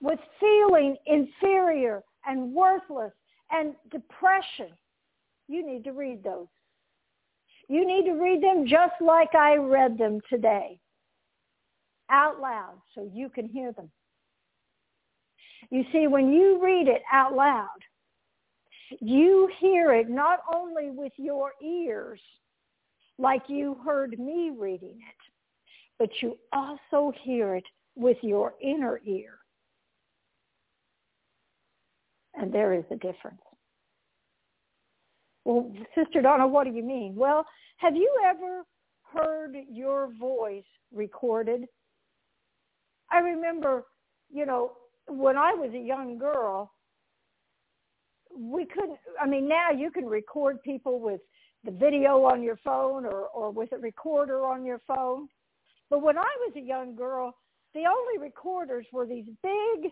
with 0.02 0.20
feeling 0.40 0.96
inferior 1.06 2.02
and 2.26 2.54
worthless 2.54 3.14
and 3.52 3.74
depression, 3.92 4.72
you 5.48 5.66
need 5.66 5.84
to 5.84 5.92
read 5.92 6.24
those. 6.24 6.48
You 7.68 7.86
need 7.86 8.06
to 8.06 8.14
read 8.14 8.44
them 8.44 8.66
just 8.68 8.94
like 9.02 9.34
I 9.36 9.56
read 9.56 9.98
them 9.98 10.20
today 10.30 10.80
out 12.10 12.40
loud 12.40 12.76
so 12.94 13.10
you 13.14 13.30
can 13.30 13.48
hear 13.48 13.72
them. 13.72 13.90
You 15.72 15.84
see, 15.92 16.06
when 16.08 16.32
you 16.32 16.60
read 16.64 16.88
it 16.88 17.02
out 17.12 17.34
loud, 17.34 17.80
you 19.02 19.50
hear 19.60 19.94
it 19.94 20.10
not 20.10 20.40
only 20.54 20.92
with 20.92 21.14
your 21.18 21.54
ears, 21.64 22.20
like 23.18 23.44
you 23.48 23.78
heard 23.84 24.20
me 24.20 24.52
reading 24.56 24.98
it, 25.00 25.98
but 25.98 26.10
you 26.22 26.38
also 26.54 27.12
hear 27.22 27.56
it 27.56 27.64
with 27.96 28.18
your 28.22 28.54
inner 28.62 29.02
ear. 29.06 29.40
And 32.38 32.52
there 32.54 32.74
is 32.74 32.84
a 32.92 32.96
difference. 32.96 33.42
Well, 35.46 35.72
Sister 35.96 36.22
Donna, 36.22 36.48
what 36.48 36.66
do 36.66 36.72
you 36.72 36.84
mean? 36.84 37.14
Well, 37.16 37.46
have 37.78 37.96
you 37.96 38.12
ever 38.26 38.64
heard 39.14 39.56
your 39.70 40.10
voice 40.20 40.64
recorded? 40.94 41.66
I 43.12 43.20
remember, 43.20 43.86
you 44.34 44.46
know, 44.46 44.72
when 45.08 45.38
I 45.38 45.54
was 45.54 45.72
a 45.74 45.78
young 45.78 46.18
girl, 46.18 46.72
we 48.36 48.66
couldn't, 48.66 48.98
I 49.22 49.28
mean, 49.28 49.48
now 49.48 49.70
you 49.72 49.92
can 49.92 50.06
record 50.06 50.62
people 50.64 51.00
with 51.00 51.22
the 51.64 51.72
video 51.72 52.24
on 52.26 52.42
your 52.42 52.58
phone 52.66 53.06
or, 53.06 53.28
or 53.28 53.52
with 53.52 53.72
a 53.72 53.78
recorder 53.78 54.42
on 54.44 54.66
your 54.66 54.82
phone. 54.88 55.30
But 55.90 56.02
when 56.02 56.18
I 56.18 56.28
was 56.42 56.54
a 56.58 56.60
young 56.60 56.96
girl, 56.96 57.36
the 57.76 57.84
only 57.88 58.18
recorders 58.18 58.86
were 58.92 59.06
these 59.06 59.26
big 59.44 59.92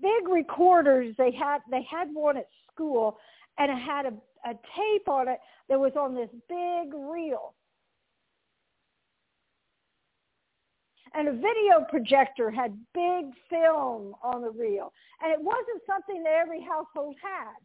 big 0.00 0.28
recorders. 0.28 1.14
They 1.18 1.30
had 1.32 1.58
they 1.70 1.82
had 1.90 2.08
one 2.14 2.36
at 2.36 2.48
school, 2.72 3.18
and 3.58 3.70
it 3.72 3.78
had 3.82 4.06
a, 4.06 4.14
a 4.48 4.52
tape 4.52 5.08
on 5.08 5.28
it 5.28 5.38
that 5.68 5.78
was 5.78 5.92
on 5.98 6.14
this 6.14 6.30
big 6.48 6.92
reel. 6.94 7.54
and 11.14 11.28
a 11.28 11.32
video 11.32 11.84
projector 11.90 12.50
had 12.50 12.74
big 12.94 13.26
film 13.50 14.14
on 14.22 14.40
the 14.40 14.48
reel. 14.48 14.90
And 15.20 15.30
it 15.30 15.38
wasn't 15.38 15.82
something 15.86 16.22
that 16.22 16.32
every 16.42 16.62
household 16.62 17.16
had. 17.22 17.56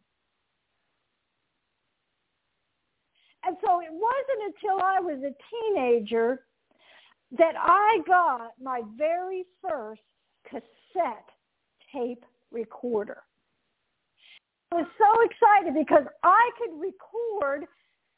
And 3.48 3.56
so 3.64 3.80
it 3.80 3.88
wasn't 3.90 4.54
until 4.54 4.82
I 4.84 5.00
was 5.00 5.22
a 5.24 5.34
teenager 5.72 6.44
that 7.38 7.54
I 7.58 8.00
got 8.06 8.50
my 8.60 8.82
very 8.98 9.46
first 9.66 10.02
cassette 10.46 11.30
tape 11.94 12.24
recorder. 12.50 13.18
I 14.72 14.76
was 14.76 14.88
so 14.98 15.20
excited 15.24 15.74
because 15.74 16.04
I 16.22 16.50
could 16.58 16.78
record 16.78 17.64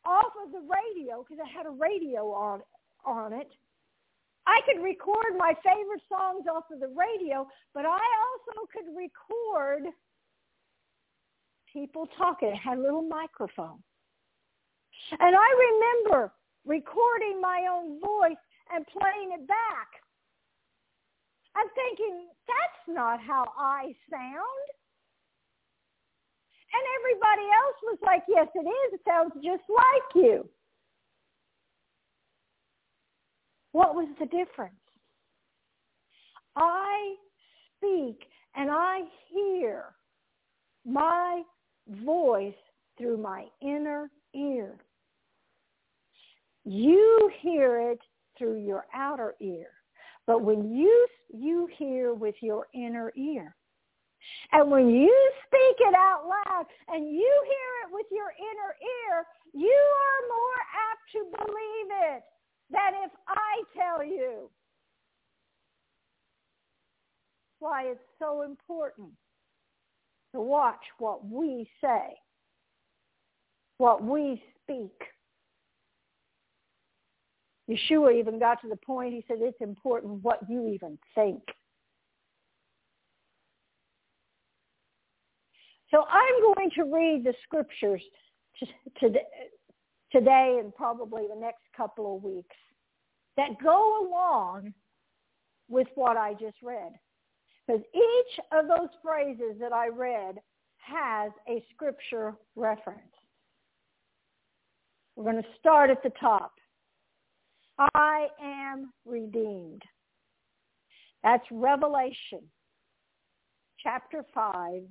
off 0.04 0.32
of 0.44 0.52
the 0.52 0.58
radio 0.66 1.24
because 1.24 1.44
I 1.44 1.48
had 1.56 1.66
a 1.66 1.70
radio 1.70 2.30
on 2.32 2.60
on 3.04 3.32
it. 3.32 3.48
I 4.46 4.60
could 4.66 4.82
record 4.82 5.36
my 5.38 5.52
favorite 5.62 6.02
songs 6.08 6.46
off 6.52 6.64
of 6.72 6.80
the 6.80 6.88
radio, 6.88 7.46
but 7.74 7.84
I 7.86 8.00
also 8.26 8.66
could 8.72 8.96
record 8.96 9.92
people 11.72 12.08
talking. 12.18 12.48
It 12.48 12.56
had 12.56 12.78
a 12.78 12.80
little 12.80 13.02
microphone. 13.02 13.78
And 15.12 15.36
I 15.36 15.48
remember 16.04 16.32
recording 16.66 17.40
my 17.40 17.66
own 17.70 18.00
voice 18.00 18.36
and 18.74 18.84
playing 18.88 19.32
it 19.38 19.46
back 19.46 19.86
I'm 21.56 21.66
thinking, 21.74 22.28
that's 22.46 22.84
not 22.96 23.20
how 23.20 23.44
I 23.58 23.92
sound. 24.10 24.66
And 26.70 26.82
everybody 26.98 27.46
else 27.50 27.76
was 27.82 27.98
like, 28.04 28.22
yes, 28.28 28.46
it 28.54 28.66
is. 28.68 28.94
It 28.94 29.00
sounds 29.06 29.32
just 29.44 29.64
like 29.68 30.14
you. 30.14 30.48
What 33.72 33.94
was 33.94 34.08
the 34.20 34.26
difference? 34.26 34.74
I 36.56 37.14
speak 37.78 38.24
and 38.56 38.70
I 38.70 39.00
hear 39.32 39.84
my 40.84 41.42
voice 42.04 42.54
through 42.98 43.16
my 43.16 43.46
inner 43.60 44.10
ear. 44.34 44.74
You 46.64 47.30
hear 47.40 47.90
it 47.90 48.00
through 48.38 48.64
your 48.64 48.86
outer 48.94 49.34
ear. 49.40 49.70
But 50.30 50.42
when 50.44 50.70
you 50.70 51.08
you 51.36 51.66
hear 51.76 52.14
with 52.14 52.36
your 52.40 52.68
inner 52.72 53.12
ear, 53.16 53.52
and 54.52 54.70
when 54.70 54.88
you 54.88 55.32
speak 55.44 55.76
it 55.88 55.92
out 55.92 56.22
loud 56.24 56.66
and 56.86 57.04
you 57.10 57.42
hear 57.46 57.72
it 57.82 57.92
with 57.92 58.06
your 58.12 58.30
inner 58.38 58.76
ear, 59.18 59.26
you 59.52 59.78
are 60.06 60.28
more 60.28 60.60
apt 60.88 61.12
to 61.14 61.44
believe 61.44 62.12
it 62.14 62.22
than 62.70 63.04
if 63.06 63.10
I 63.26 63.62
tell 63.76 64.04
you. 64.04 64.48
Why 67.58 67.86
it's 67.86 68.00
so 68.20 68.42
important 68.42 69.10
to 70.32 70.40
watch 70.40 70.84
what 71.00 71.24
we 71.26 71.68
say, 71.82 72.14
what 73.78 74.00
we 74.04 74.40
speak. 74.62 74.92
Yeshua 77.70 78.12
even 78.18 78.38
got 78.38 78.60
to 78.62 78.68
the 78.68 78.76
point, 78.76 79.12
he 79.14 79.24
said, 79.28 79.38
it's 79.40 79.60
important 79.60 80.22
what 80.24 80.40
you 80.48 80.68
even 80.74 80.98
think. 81.14 81.40
So 85.92 86.04
I'm 86.08 86.54
going 86.54 86.70
to 86.76 86.82
read 86.84 87.22
the 87.24 87.34
scriptures 87.44 88.02
today 88.98 90.58
and 90.62 90.74
probably 90.74 91.22
the 91.32 91.38
next 91.40 91.62
couple 91.76 92.16
of 92.16 92.22
weeks 92.24 92.56
that 93.36 93.48
go 93.62 94.06
along 94.08 94.72
with 95.68 95.86
what 95.94 96.16
I 96.16 96.32
just 96.34 96.56
read. 96.62 96.92
Because 97.66 97.82
each 97.94 98.40
of 98.52 98.66
those 98.66 98.88
phrases 99.02 99.54
that 99.60 99.72
I 99.72 99.88
read 99.88 100.36
has 100.78 101.30
a 101.48 101.64
scripture 101.74 102.34
reference. 102.56 103.00
We're 105.14 105.30
going 105.30 105.42
to 105.42 105.48
start 105.60 105.90
at 105.90 106.02
the 106.02 106.10
top. 106.20 106.52
I 107.94 108.26
am 108.42 108.92
redeemed. 109.06 109.82
That's 111.22 111.44
Revelation 111.50 112.40
chapter 113.82 114.24
5, 114.34 114.82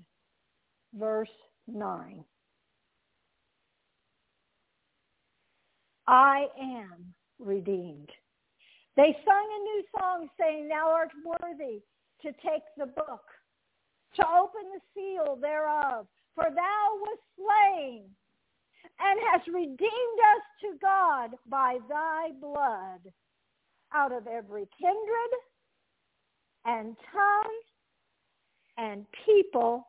verse 0.95 1.29
9. 1.67 2.23
I 6.07 6.47
am 6.59 7.13
redeemed. 7.37 8.09
They 8.95 9.15
sung 9.23 9.47
a 9.47 9.63
new 9.63 9.83
song 9.97 10.27
saying, 10.39 10.67
Thou 10.67 10.87
art 10.89 11.09
worthy 11.23 11.81
to 12.23 12.31
take 12.41 12.63
the 12.75 12.87
book, 12.87 13.21
to 14.15 14.25
open 14.27 14.61
the 14.73 14.81
seal 14.95 15.37
thereof, 15.39 16.07
for 16.33 16.45
thou 16.49 16.91
wast 17.03 17.21
slain 17.37 18.05
and 19.01 19.19
has 19.31 19.41
redeemed 19.47 20.19
us 20.35 20.43
to 20.61 20.67
God 20.81 21.31
by 21.49 21.77
thy 21.87 22.29
blood 22.41 22.99
out 23.93 24.11
of 24.11 24.27
every 24.27 24.67
kindred 24.79 25.37
and 26.65 26.95
tongue 27.13 27.61
and 28.77 29.05
people 29.25 29.87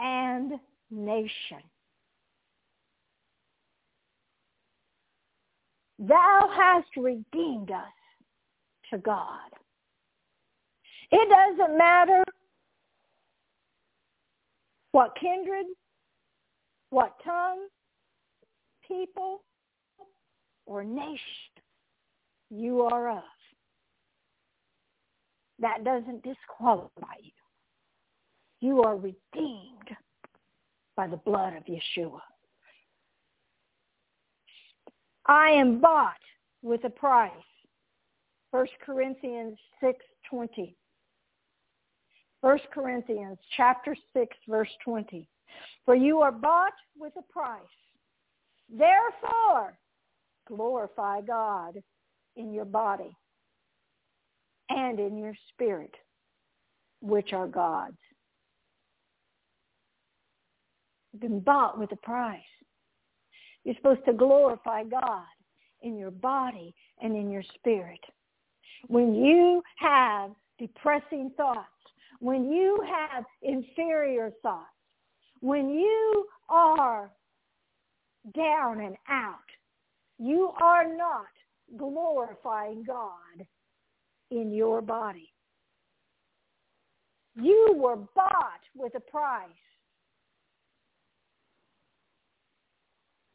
and 0.00 0.52
nation. 0.90 1.62
Thou 5.98 6.50
hast 6.54 6.96
redeemed 6.96 7.72
us 7.72 7.84
to 8.92 8.98
God. 8.98 9.50
It 11.10 11.28
doesn't 11.28 11.76
matter 11.76 12.22
what 14.92 15.16
kindred, 15.20 15.66
what 16.90 17.14
tongue, 17.24 17.58
people 18.88 19.42
or 20.66 20.82
nation 20.82 21.62
you 22.50 22.82
are 22.82 23.10
of. 23.10 23.22
That 25.60 25.84
doesn't 25.84 26.22
disqualify 26.24 27.14
you. 27.22 27.32
You 28.60 28.82
are 28.82 28.96
redeemed 28.96 29.90
by 30.96 31.06
the 31.06 31.16
blood 31.16 31.54
of 31.54 31.64
Yeshua. 31.64 32.20
I 35.26 35.50
am 35.50 35.80
bought 35.80 36.12
with 36.62 36.82
a 36.84 36.90
price. 36.90 37.32
1 38.50 38.66
Corinthians 38.84 39.58
6:20. 39.82 40.74
1 42.40 42.58
Corinthians 42.72 43.38
chapter 43.56 43.96
6 44.12 44.36
verse 44.48 44.70
20. 44.84 45.28
For 45.84 45.94
you 45.94 46.20
are 46.20 46.32
bought 46.32 46.72
with 46.98 47.14
a 47.16 47.32
price. 47.32 47.64
Therefore, 48.70 49.76
glorify 50.46 51.20
God 51.22 51.76
in 52.36 52.52
your 52.52 52.64
body 52.66 53.16
and 54.68 55.00
in 55.00 55.16
your 55.16 55.34
spirit, 55.52 55.92
which 57.00 57.32
are 57.32 57.46
God's. 57.46 57.96
You've 61.12 61.22
been 61.22 61.40
bought 61.40 61.78
with 61.78 61.92
a 61.92 61.96
price. 61.96 62.40
You're 63.64 63.76
supposed 63.76 64.04
to 64.06 64.12
glorify 64.12 64.84
God 64.84 65.24
in 65.82 65.96
your 65.96 66.10
body 66.10 66.74
and 67.00 67.16
in 67.16 67.30
your 67.30 67.44
spirit. 67.54 68.00
When 68.88 69.14
you 69.14 69.62
have 69.76 70.30
depressing 70.58 71.30
thoughts, 71.36 71.66
when 72.20 72.50
you 72.50 72.82
have 72.86 73.24
inferior 73.42 74.32
thoughts, 74.42 74.66
when 75.40 75.70
you 75.70 76.26
are 76.48 77.10
down 78.34 78.80
and 78.80 78.96
out. 79.08 79.36
You 80.18 80.52
are 80.62 80.84
not 80.96 81.26
glorifying 81.76 82.84
God 82.86 83.46
in 84.30 84.52
your 84.52 84.82
body. 84.82 85.28
You 87.36 87.74
were 87.76 87.96
bought 88.14 88.32
with 88.76 88.94
a 88.96 89.00
price. 89.00 89.48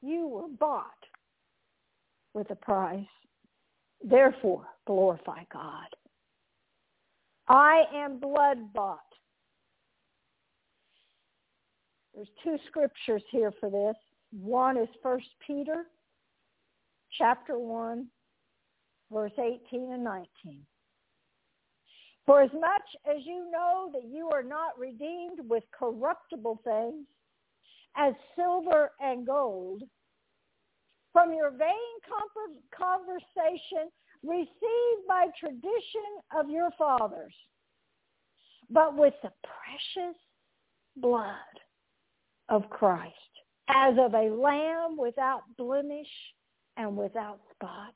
You 0.02 0.28
were 0.28 0.50
bought 0.60 0.90
with 2.34 2.50
a 2.52 2.56
price. 2.56 3.06
Therefore, 4.04 4.66
glorify 4.86 5.44
God. 5.54 5.88
I 7.48 7.84
am 7.94 8.20
blood 8.20 8.74
bought. 8.74 9.00
There's 12.14 12.28
two 12.44 12.58
scriptures 12.68 13.24
here 13.32 13.54
for 13.62 13.70
this. 13.70 13.96
One 14.42 14.78
is 14.78 14.88
First 15.04 15.28
Peter 15.46 15.84
chapter 17.20 17.60
1, 17.60 18.08
verse 19.12 19.32
18 19.38 19.92
and 19.94 20.04
19. 20.04 20.28
For 22.26 22.42
as 22.42 22.50
much 22.54 22.82
as 23.08 23.18
you 23.26 23.52
know 23.52 23.92
that 23.94 24.06
you 24.06 24.30
are 24.32 24.42
not 24.42 24.80
redeemed 24.80 25.38
with 25.48 25.64
corruptible 25.78 26.62
things, 26.64 27.06
as 27.96 28.16
silver 28.36 28.90
and 29.00 29.24
gold, 29.24 29.84
from 31.12 31.32
your 31.32 31.52
vain 31.52 31.70
conversation 32.76 33.92
received 34.24 35.08
by 35.08 35.28
tradition 35.40 35.62
of 36.36 36.50
your 36.50 36.70
fathers, 36.76 37.36
but 38.72 38.96
with 38.98 39.14
the 39.22 39.30
precious 39.46 40.18
blood 40.98 41.36
of 42.50 42.68
Christ 42.72 43.14
as 43.70 43.96
of 44.00 44.14
a 44.14 44.30
lamb 44.30 44.98
without 44.98 45.44
blemish 45.58 46.08
and 46.78 46.98
without 46.98 47.40
spot. 47.54 47.94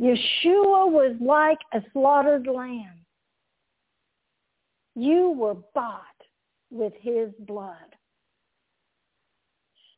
Yeshua 0.00 0.90
was 0.90 1.14
like 1.20 1.58
a 1.72 1.80
slaughtered 1.92 2.46
lamb. 2.46 3.04
You 4.94 5.30
were 5.38 5.56
bought 5.74 6.02
with 6.70 6.92
his 7.00 7.30
blood. 7.46 7.76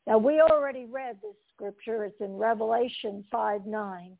Now 0.07 0.17
we 0.17 0.39
already 0.39 0.85
read 0.85 1.17
this 1.21 1.35
scripture. 1.53 2.05
It's 2.05 2.21
in 2.21 2.37
Revelation 2.37 3.25
5 3.31 3.65
9. 3.65 4.17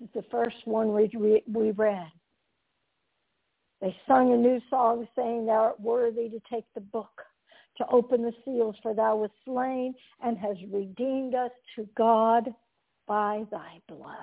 This 0.00 0.08
is 0.08 0.14
the 0.14 0.24
first 0.30 0.56
one 0.64 0.94
we, 0.94 1.42
we 1.46 1.70
read. 1.70 2.10
They 3.84 3.94
sung 4.08 4.32
a 4.32 4.36
new 4.38 4.62
song 4.70 5.06
saying, 5.14 5.44
Thou 5.44 5.52
art 5.52 5.78
worthy 5.78 6.30
to 6.30 6.40
take 6.50 6.64
the 6.74 6.80
book, 6.80 7.20
to 7.76 7.84
open 7.92 8.22
the 8.22 8.32
seals, 8.42 8.74
for 8.82 8.94
thou 8.94 9.16
wast 9.16 9.34
slain 9.44 9.92
and 10.24 10.38
hast 10.38 10.60
redeemed 10.72 11.34
us 11.34 11.50
to 11.76 11.86
God 11.94 12.48
by 13.06 13.44
thy 13.50 13.82
blood. 13.86 14.14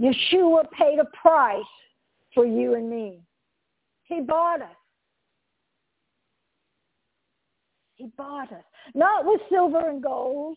Yeshua 0.00 0.64
paid 0.70 0.98
a 0.98 1.04
price 1.20 1.60
for 2.32 2.46
you 2.46 2.76
and 2.76 2.88
me. 2.88 3.20
He 4.04 4.22
bought 4.22 4.62
us. 4.62 4.76
He 7.96 8.10
bought 8.16 8.52
us, 8.54 8.64
not 8.94 9.26
with 9.26 9.42
silver 9.50 9.90
and 9.90 10.02
gold, 10.02 10.56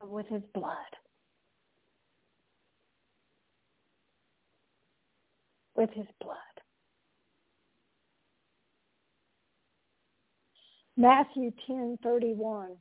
but 0.00 0.10
with 0.10 0.26
his 0.26 0.42
blood. 0.52 0.74
with 5.78 5.90
his 5.94 6.08
blood. 6.20 6.34
Matthew 10.96 11.52
10:31 11.70 12.76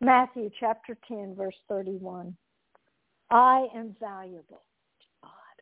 Matthew 0.00 0.48
chapter 0.60 0.96
10 1.08 1.34
verse 1.34 1.56
31 1.68 2.36
I 3.32 3.66
am 3.74 3.96
valuable 3.98 4.62
to 5.00 5.06
God. 5.24 5.56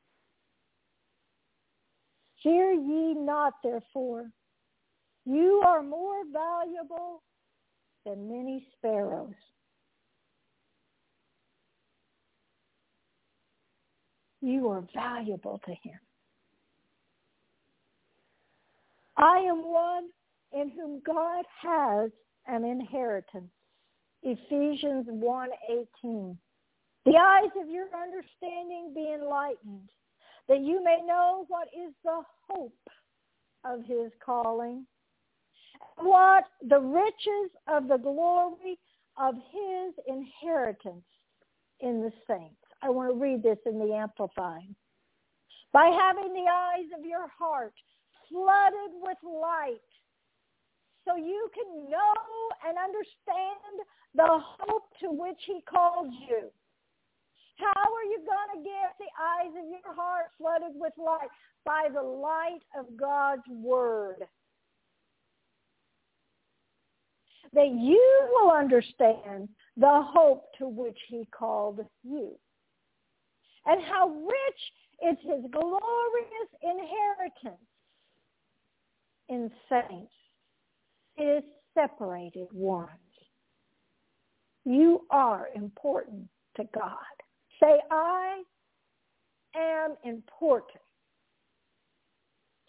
Hear 2.43 2.73
ye 2.73 3.15
not 3.15 3.55
therefore 3.65 4.27
you 5.25 5.63
are 5.67 5.83
more 5.83 6.25
valuable 6.31 7.23
than 8.05 8.29
many 8.29 8.67
sparrows. 8.77 9.33
You 14.45 14.69
are 14.71 14.83
valuable 14.93 15.61
to 15.67 15.71
him. 15.71 16.01
I 19.17 19.39
am 19.39 19.63
one 19.65 20.09
in 20.53 20.71
whom 20.71 21.01
God 21.07 21.45
has 21.63 22.11
an 22.49 22.65
inheritance. 22.65 23.53
Ephesians 24.25 25.07
1:18. 25.09 26.37
The 27.05 27.17
eyes 27.17 27.51
of 27.61 27.69
your 27.71 27.87
understanding 27.97 28.93
be 28.95 29.13
enlightened, 29.13 29.89
that 30.49 30.61
you 30.61 30.83
may 30.83 31.01
know 31.05 31.45
what 31.47 31.69
is 31.73 31.95
the 32.05 32.25
hope 32.49 32.89
of 33.65 33.85
his 33.85 34.13
calling, 34.25 34.87
what 35.99 36.45
the 36.63 36.81
riches 36.81 37.57
of 37.69 37.87
the 37.87 37.97
glory 37.97 38.77
of 39.17 39.35
his 39.37 39.95
inheritance 40.07 41.05
in 41.79 42.01
the 42.03 42.13
saints. 42.27 42.57
I 42.83 42.91
want 42.91 43.15
to 43.15 43.19
read 43.21 43.45
this 43.45 43.59
in 43.65 43.79
the 43.79 43.95
Amplifying. 43.95 44.75
By 45.73 45.87
having 45.87 46.33
the 46.35 46.51
eyes 46.51 46.91
of 46.99 47.07
your 47.07 47.29
heart 47.39 47.73
flooded 48.29 48.93
with 49.01 49.17
light 49.23 49.79
so 51.07 51.15
you 51.17 51.49
can 51.55 51.89
know 51.89 52.23
and 52.67 52.77
understand 52.77 53.87
the 54.15 54.27
hope 54.27 54.83
to 55.01 55.11
which 55.13 55.39
he 55.47 55.61
called 55.71 56.11
you. 56.29 56.51
How 57.59 57.93
are 57.93 58.05
you 58.05 58.19
going 58.19 58.59
to 58.59 58.65
get 58.69 58.97
the 58.99 59.11
eyes 59.23 59.51
of 59.59 59.69
your 59.71 59.95
heart 59.95 60.27
flooded 60.37 60.73
with 60.75 60.93
light? 60.99 61.29
By 61.65 61.87
the 61.93 62.03
light 62.03 62.61
of 62.79 62.97
God's 62.99 63.43
word. 63.49 64.25
That 67.53 67.69
you 67.69 68.31
will 68.33 68.51
understand 68.51 69.49
the 69.77 70.03
hope 70.05 70.47
to 70.59 70.67
which 70.67 70.99
he 71.09 71.27
called 71.33 71.81
you 72.03 72.37
and 73.67 73.81
how 73.83 74.09
rich 74.09 75.13
is 75.13 75.19
his 75.23 75.51
glorious 75.53 76.51
inheritance 76.63 77.67
in 79.29 79.51
saints, 79.69 80.13
his 81.17 81.43
separated 81.75 82.49
ones. 82.53 82.91
You 84.65 85.03
are 85.11 85.49
important 85.55 86.29
to 86.57 86.65
God. 86.75 86.95
Say, 87.61 87.79
I 87.91 88.43
am 89.57 89.95
important 90.05 90.81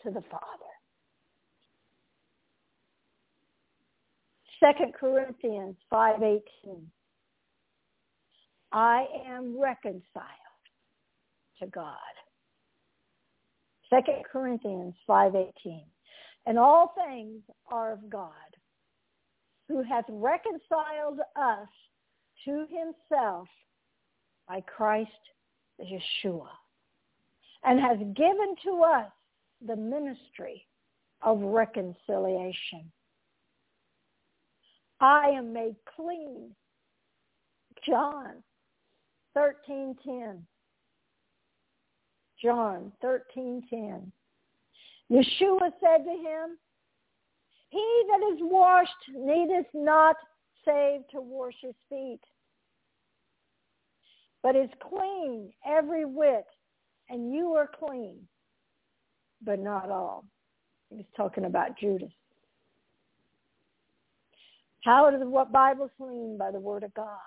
to 0.03 0.09
the 0.11 0.21
Father. 0.29 0.63
Second 4.59 4.93
Corinthians 4.93 5.75
5.18. 5.91 6.41
I 8.71 9.05
am 9.27 9.59
reconciled 9.59 10.03
to 11.63 11.69
God. 11.69 11.95
2 13.89 13.97
Corinthians 14.31 14.95
5:18. 15.07 15.85
And 16.45 16.59
all 16.59 16.89
things 16.95 17.41
are 17.69 17.91
of 17.91 18.09
God, 18.09 18.51
who 19.67 19.81
hath 19.81 20.05
reconciled 20.09 21.19
us 21.35 21.67
to 22.45 22.65
himself 22.67 23.47
by 24.47 24.59
Christ 24.61 25.11
Yeshua, 25.79 26.49
and 27.63 27.79
has 27.79 27.97
given 27.99 28.55
to 28.65 28.83
us 28.83 29.09
the 29.65 29.75
ministry 29.75 30.67
of 31.21 31.39
reconciliation. 31.41 32.91
I 34.99 35.29
am 35.29 35.53
made 35.53 35.77
clean. 35.85 36.53
John 37.85 38.43
13:10 39.33 40.45
John 42.43 42.91
13:10. 43.01 44.11
Yeshua 45.09 45.71
said 45.79 46.03
to 46.03 46.09
him, 46.11 46.57
He 47.69 48.03
that 48.09 48.29
is 48.33 48.39
washed 48.41 48.91
needeth 49.13 49.67
not 49.73 50.17
save 50.65 51.07
to 51.11 51.21
wash 51.21 51.53
his 51.61 51.73
feet, 51.89 52.19
but 54.41 54.57
is 54.57 54.69
clean 54.89 55.53
every 55.65 56.03
whit, 56.03 56.45
and 57.09 57.33
you 57.33 57.53
are 57.55 57.69
clean, 57.79 58.17
but 59.41 59.59
not 59.59 59.89
all. 59.89 60.25
He 60.89 60.97
was 60.97 61.05
talking 61.15 61.45
about 61.45 61.77
Judas. 61.77 62.11
How 64.83 65.09
does 65.09 65.21
what 65.25 65.53
Bible 65.53 65.89
mean 65.97 66.37
by 66.37 66.51
the 66.51 66.59
Word 66.59 66.83
of 66.83 66.93
God? 66.93 67.17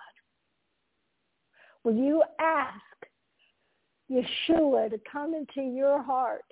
Will 1.83 1.95
you 1.95 2.23
ask 2.39 2.79
Yeshua 4.11 4.89
to 4.89 4.99
come 5.11 5.33
into 5.33 5.61
your 5.61 6.01
heart, 6.01 6.45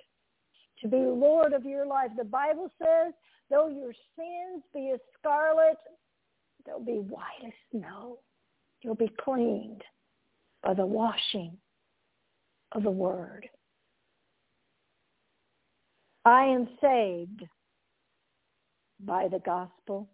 to 0.80 0.88
be 0.88 0.96
Lord 0.98 1.52
of 1.52 1.64
your 1.64 1.86
life. 1.86 2.10
The 2.16 2.24
Bible 2.24 2.70
says, 2.82 3.14
though 3.50 3.68
your 3.68 3.92
sins 4.16 4.62
be 4.74 4.90
as 4.92 5.00
scarlet, 5.18 5.78
they'll 6.66 6.80
be 6.84 6.98
white 7.00 7.42
as 7.46 7.52
snow. 7.70 8.18
You'll 8.82 8.94
be 8.94 9.10
cleaned 9.24 9.82
by 10.62 10.74
the 10.74 10.86
washing 10.86 11.56
of 12.72 12.82
the 12.82 12.90
word. 12.90 13.48
I 16.24 16.44
am 16.46 16.68
saved 16.80 17.44
by 19.00 19.28
the 19.28 19.38
gospel. 19.38 20.08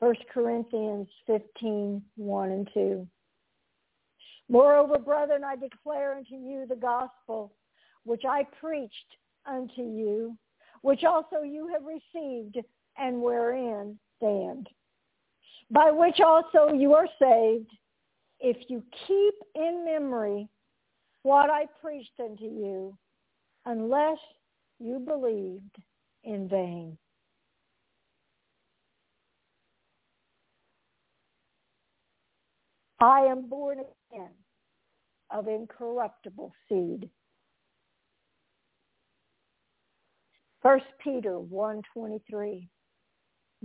1 0.00 0.14
Corinthians 0.32 1.08
15, 1.26 2.02
1 2.16 2.50
and 2.50 2.68
2. 2.74 3.06
Moreover, 4.48 4.98
brethren, 4.98 5.44
I 5.44 5.56
declare 5.56 6.14
unto 6.16 6.34
you 6.36 6.66
the 6.68 6.76
gospel 6.76 7.52
which 8.04 8.22
I 8.28 8.44
preached 8.60 9.16
unto 9.46 9.82
you, 9.82 10.36
which 10.80 11.04
also 11.04 11.42
you 11.42 11.68
have 11.68 11.82
received 11.84 12.56
and 12.96 13.20
wherein 13.22 13.98
stand, 14.16 14.68
by 15.70 15.90
which 15.90 16.20
also 16.20 16.72
you 16.72 16.94
are 16.94 17.08
saved, 17.20 17.70
if 18.40 18.56
you 18.70 18.82
keep 19.06 19.34
in 19.54 19.84
memory 19.84 20.48
what 21.24 21.50
I 21.50 21.66
preached 21.82 22.18
unto 22.18 22.44
you, 22.44 22.96
unless 23.66 24.18
you 24.80 25.00
believed 25.00 25.76
in 26.24 26.48
vain. 26.48 26.96
I 33.00 33.20
am 33.30 33.48
born 33.48 33.78
of 35.30 35.46
incorruptible 35.48 36.52
seed. 36.68 37.08
1 40.62 40.80
Peter 41.02 41.38
1.23 41.52 42.68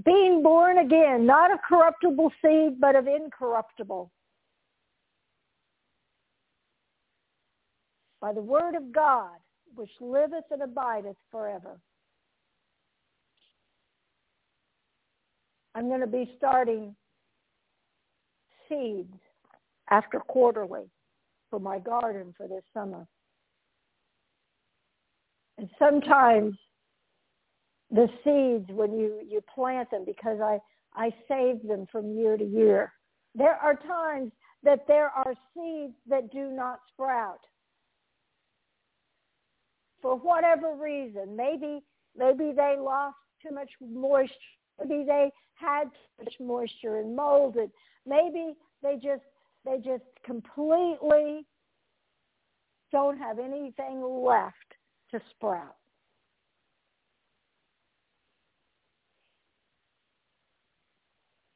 Being 0.06 0.42
born 0.44 0.78
again, 0.78 1.26
not 1.26 1.52
of 1.52 1.60
corruptible 1.68 2.32
seed, 2.44 2.80
but 2.80 2.96
of 2.96 3.08
incorruptible. 3.08 4.12
By 8.22 8.34
the 8.34 8.42
word 8.42 8.76
of 8.76 8.92
God, 8.94 9.32
which 9.76 9.90
liveth 10.00 10.46
and 10.52 10.62
abideth 10.62 11.18
forever. 11.32 11.80
I'm 15.76 15.90
going 15.90 16.02
to 16.02 16.08
be 16.08 16.32
starting 16.38 16.96
seeds 18.70 19.16
after 19.90 20.20
quarterly 20.20 20.84
for 21.50 21.60
my 21.60 21.80
garden 21.80 22.34
for 22.38 22.48
this 22.48 22.64
summer. 22.74 23.06
And 25.58 25.70
sometimes 25.78 26.56
the 27.92 28.08
seeds 28.24 28.70
when 28.72 28.94
you, 28.98 29.20
you 29.28 29.42
plant 29.54 29.92
them 29.92 30.04
because 30.06 30.40
I, 30.42 30.60
I 30.96 31.12
save 31.28 31.68
them 31.68 31.86
from 31.92 32.18
year 32.18 32.38
to 32.38 32.44
year. 32.44 32.92
There 33.36 33.54
are 33.56 33.76
times 33.76 34.32
that 34.64 34.86
there 34.88 35.10
are 35.10 35.34
seeds 35.56 35.94
that 36.10 36.32
do 36.32 36.50
not 36.52 36.80
sprout 36.92 37.40
for 40.02 40.16
whatever 40.18 40.76
reason. 40.76 41.36
Maybe 41.36 41.82
maybe 42.18 42.52
they 42.56 42.76
lost 42.80 43.18
too 43.48 43.54
much 43.54 43.70
moisture. 43.86 44.34
Maybe 44.80 45.04
they 45.04 45.32
had 45.56 45.84
too 45.86 46.24
much 46.26 46.34
moisture 46.40 46.98
and 47.00 47.16
molded. 47.16 47.70
Maybe 48.08 48.54
they 48.82 48.96
just 48.96 49.22
they 49.66 49.78
just 49.78 50.04
completely 50.26 51.46
don't 52.92 53.18
have 53.18 53.40
anything 53.40 54.02
left 54.02 54.56
to 55.12 55.22
sprout. 55.32 55.76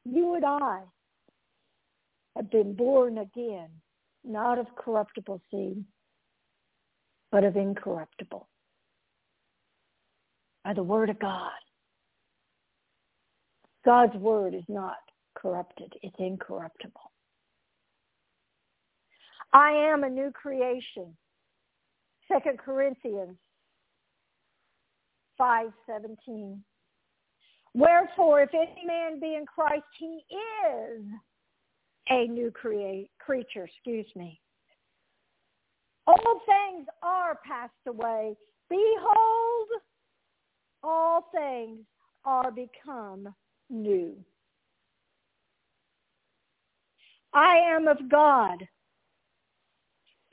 You 0.04 0.34
and 0.34 0.44
I 0.44 0.80
have 2.34 2.50
been 2.50 2.74
born 2.74 3.18
again, 3.18 3.68
not 4.24 4.58
of 4.58 4.66
corruptible 4.76 5.42
seed, 5.50 5.84
but 7.30 7.44
of 7.44 7.56
incorruptible, 7.56 8.48
by 10.64 10.72
the 10.72 10.82
Word 10.82 11.10
of 11.10 11.18
God. 11.18 11.50
God's 13.84 14.14
Word 14.14 14.54
is 14.54 14.64
not 14.66 14.96
corrupted, 15.36 15.92
it's 16.02 16.16
incorruptible. 16.18 17.07
I 19.52 19.70
am 19.92 20.04
a 20.04 20.08
new 20.10 20.30
creation. 20.32 21.16
Second 22.30 22.58
Corinthians 22.58 23.38
5:17. 25.40 26.62
Wherefore, 27.74 28.42
if 28.42 28.52
any 28.52 28.84
man 28.84 29.20
be 29.20 29.36
in 29.36 29.46
Christ, 29.46 29.84
he 29.98 30.22
is 30.68 31.04
a 32.10 32.26
new 32.26 32.50
create, 32.50 33.10
creature. 33.18 33.64
Excuse 33.64 34.10
me. 34.16 34.40
All 36.06 36.40
things 36.44 36.86
are 37.02 37.34
passed 37.36 37.86
away. 37.86 38.36
Behold, 38.68 39.68
all 40.82 41.22
things 41.32 41.86
are 42.24 42.50
become 42.50 43.34
new. 43.70 44.16
I 47.32 47.56
am 47.58 47.88
of 47.88 48.10
God. 48.10 48.68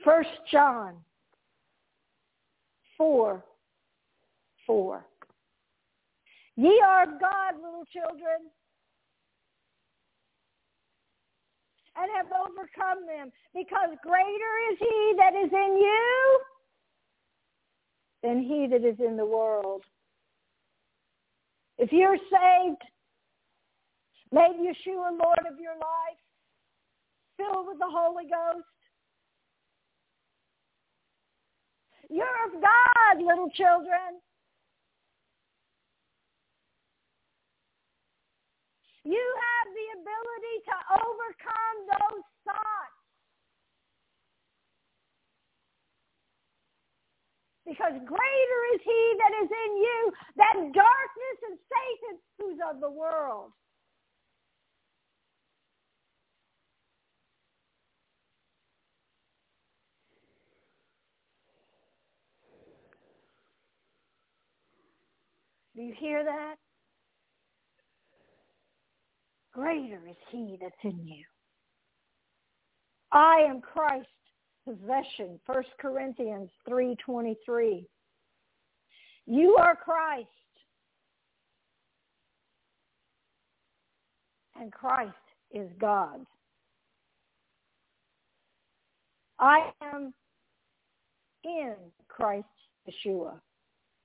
First 0.06 0.30
John 0.52 0.94
4, 2.96 3.44
4. 4.64 5.04
Ye 6.54 6.80
are 6.86 7.02
of 7.02 7.20
God, 7.20 7.56
little 7.56 7.82
children, 7.92 8.46
and 11.96 12.08
have 12.16 12.26
overcome 12.30 13.04
them, 13.08 13.32
because 13.52 13.98
greater 14.06 14.72
is 14.72 14.78
he 14.78 15.12
that 15.18 15.34
is 15.34 15.52
in 15.52 15.76
you 15.76 16.40
than 18.22 18.38
he 18.44 18.68
that 18.70 18.88
is 18.88 19.00
in 19.04 19.16
the 19.16 19.26
world. 19.26 19.82
If 21.78 21.90
you're 21.90 22.16
saved, 22.16 22.82
made 24.30 24.54
Yeshua 24.60 25.18
Lord 25.20 25.40
of 25.52 25.58
your 25.58 25.74
life, 25.74 26.16
filled 27.36 27.66
with 27.66 27.80
the 27.80 27.88
Holy 27.90 28.22
Ghost, 28.24 28.64
You're 32.08 32.38
of 32.46 32.62
God, 32.62 33.18
little 33.22 33.50
children. 33.50 34.22
You 39.04 39.22
have 39.22 39.68
the 39.74 39.88
ability 40.02 40.56
to 40.66 40.76
overcome 41.02 41.76
those 41.90 42.24
thoughts. 42.46 42.96
Because 47.66 47.94
greater 48.06 48.60
is 48.74 48.80
he 48.84 49.02
that 49.18 49.32
is 49.42 49.50
in 49.50 49.72
you 49.76 50.00
than 50.38 50.56
darkness 50.72 51.38
and 51.50 51.58
Satan 51.58 52.14
who's 52.38 52.58
of 52.70 52.78
the 52.80 52.90
world. 52.90 53.50
Do 65.76 65.82
you 65.82 65.92
hear 65.98 66.24
that? 66.24 66.56
Greater 69.52 70.00
is 70.08 70.16
he 70.30 70.56
that's 70.58 70.74
in 70.82 71.06
you. 71.06 71.22
I 73.12 73.44
am 73.46 73.60
Christ's 73.60 74.08
possession, 74.64 75.38
1 75.44 75.62
Corinthians 75.78 76.48
3.23. 76.68 77.84
You 79.26 79.56
are 79.60 79.76
Christ. 79.76 80.28
And 84.58 84.72
Christ 84.72 85.12
is 85.52 85.68
God. 85.78 86.22
I 89.38 89.70
am 89.82 90.14
in 91.44 91.74
Christ 92.08 92.46
Yeshua. 92.88 93.34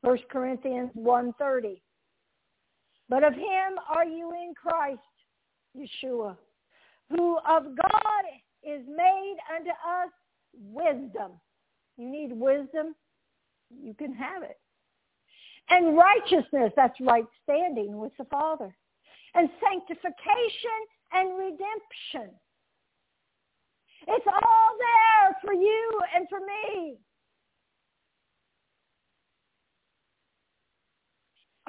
1 0.02 0.18
Corinthians 0.32 0.90
1.30. 0.98 1.80
But 3.08 3.24
of 3.24 3.34
him 3.34 3.78
are 3.90 4.06
you 4.06 4.32
in 4.34 4.54
Christ, 4.56 5.00
Yeshua, 5.78 6.36
who 7.10 7.38
of 7.38 7.64
God 7.64 8.24
is 8.64 8.82
made 8.88 9.36
unto 9.56 9.70
us 9.70 10.10
wisdom. 10.70 11.34
You 11.98 12.10
need 12.12 12.32
wisdom? 12.34 12.96
You 13.82 13.94
can 13.94 14.14
have 14.14 14.44
it. 14.44 14.58
And 15.70 15.96
righteousness, 15.96 16.74
that's 16.76 17.00
right 17.02 17.26
standing 17.44 17.98
with 18.00 18.12
the 18.18 18.26
Father. 18.26 18.76
And 19.36 19.50
sanctification 19.70 20.12
and 21.14 21.38
redemption. 21.38 22.36
It's 24.08 24.26
all 24.26 24.72
there 24.80 25.36
for 25.46 25.54
you 25.54 26.02
and 26.16 26.28
for 26.28 26.40
me. 26.40 26.96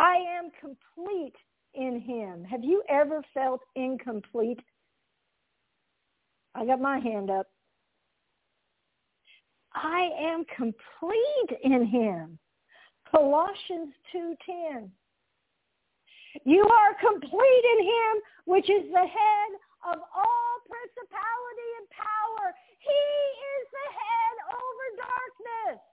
I 0.02 0.16
am 0.36 0.50
complete 0.60 1.36
in 1.74 2.00
him. 2.00 2.42
Have 2.44 2.64
you 2.64 2.82
ever 2.88 3.22
felt 3.32 3.60
incomplete? 3.76 4.58
I 6.56 6.66
got 6.66 6.80
my 6.80 6.98
hand 6.98 7.30
up. 7.30 7.46
I 9.72 10.10
am 10.20 10.44
complete 10.54 11.50
in 11.62 11.86
him. 11.86 12.38
Colossians 13.12 13.94
2:10. 14.12 14.90
You 16.44 16.64
are 16.66 16.94
complete 16.94 17.64
in 17.78 17.84
him, 17.84 18.22
which 18.46 18.68
is 18.68 18.90
the 18.90 19.06
head 19.06 19.48
of 19.86 20.02
all 20.16 20.54
principality 20.68 21.68
and 21.78 21.88
power. 21.90 22.54
He 22.78 22.90
is 22.90 23.68
the 23.70 23.92
head 23.92 24.56
over 24.56 24.96
darkness. 24.96 25.91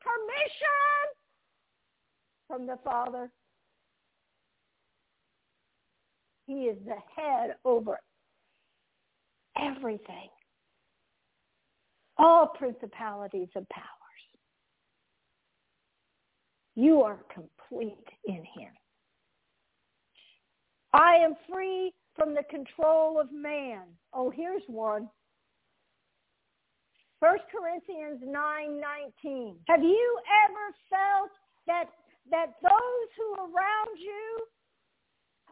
permission 0.97 1.11
from 2.49 2.66
the 2.66 2.78
Father? 2.82 3.30
He 6.47 6.68
is 6.70 6.78
the 6.86 6.97
head 7.14 7.57
over 7.66 7.99
everything. 9.61 10.30
All 12.16 12.47
principalities 12.47 13.49
and 13.55 13.68
powers. 13.68 13.86
You 16.76 17.03
are 17.03 17.18
complete 17.30 18.09
in 18.24 18.43
him. 18.57 18.72
I 20.95 21.16
am 21.16 21.34
free 21.53 21.93
from 22.17 22.35
the 22.35 22.43
control 22.51 23.19
of 23.19 23.31
man. 23.33 23.83
Oh, 24.13 24.31
here's 24.31 24.63
one. 24.67 25.09
1 27.21 27.39
Corinthians 27.55 28.21
9:19. 28.23 29.57
Have 29.69 29.83
you 29.83 30.21
ever 30.45 30.75
felt 30.91 31.31
that 31.67 31.89
that 32.31 32.55
those 32.63 33.09
who 33.17 33.35
around 33.35 33.97
you 33.99 34.39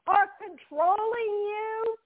are 0.06 0.28
controlling 0.42 0.98
you? 0.98 1.96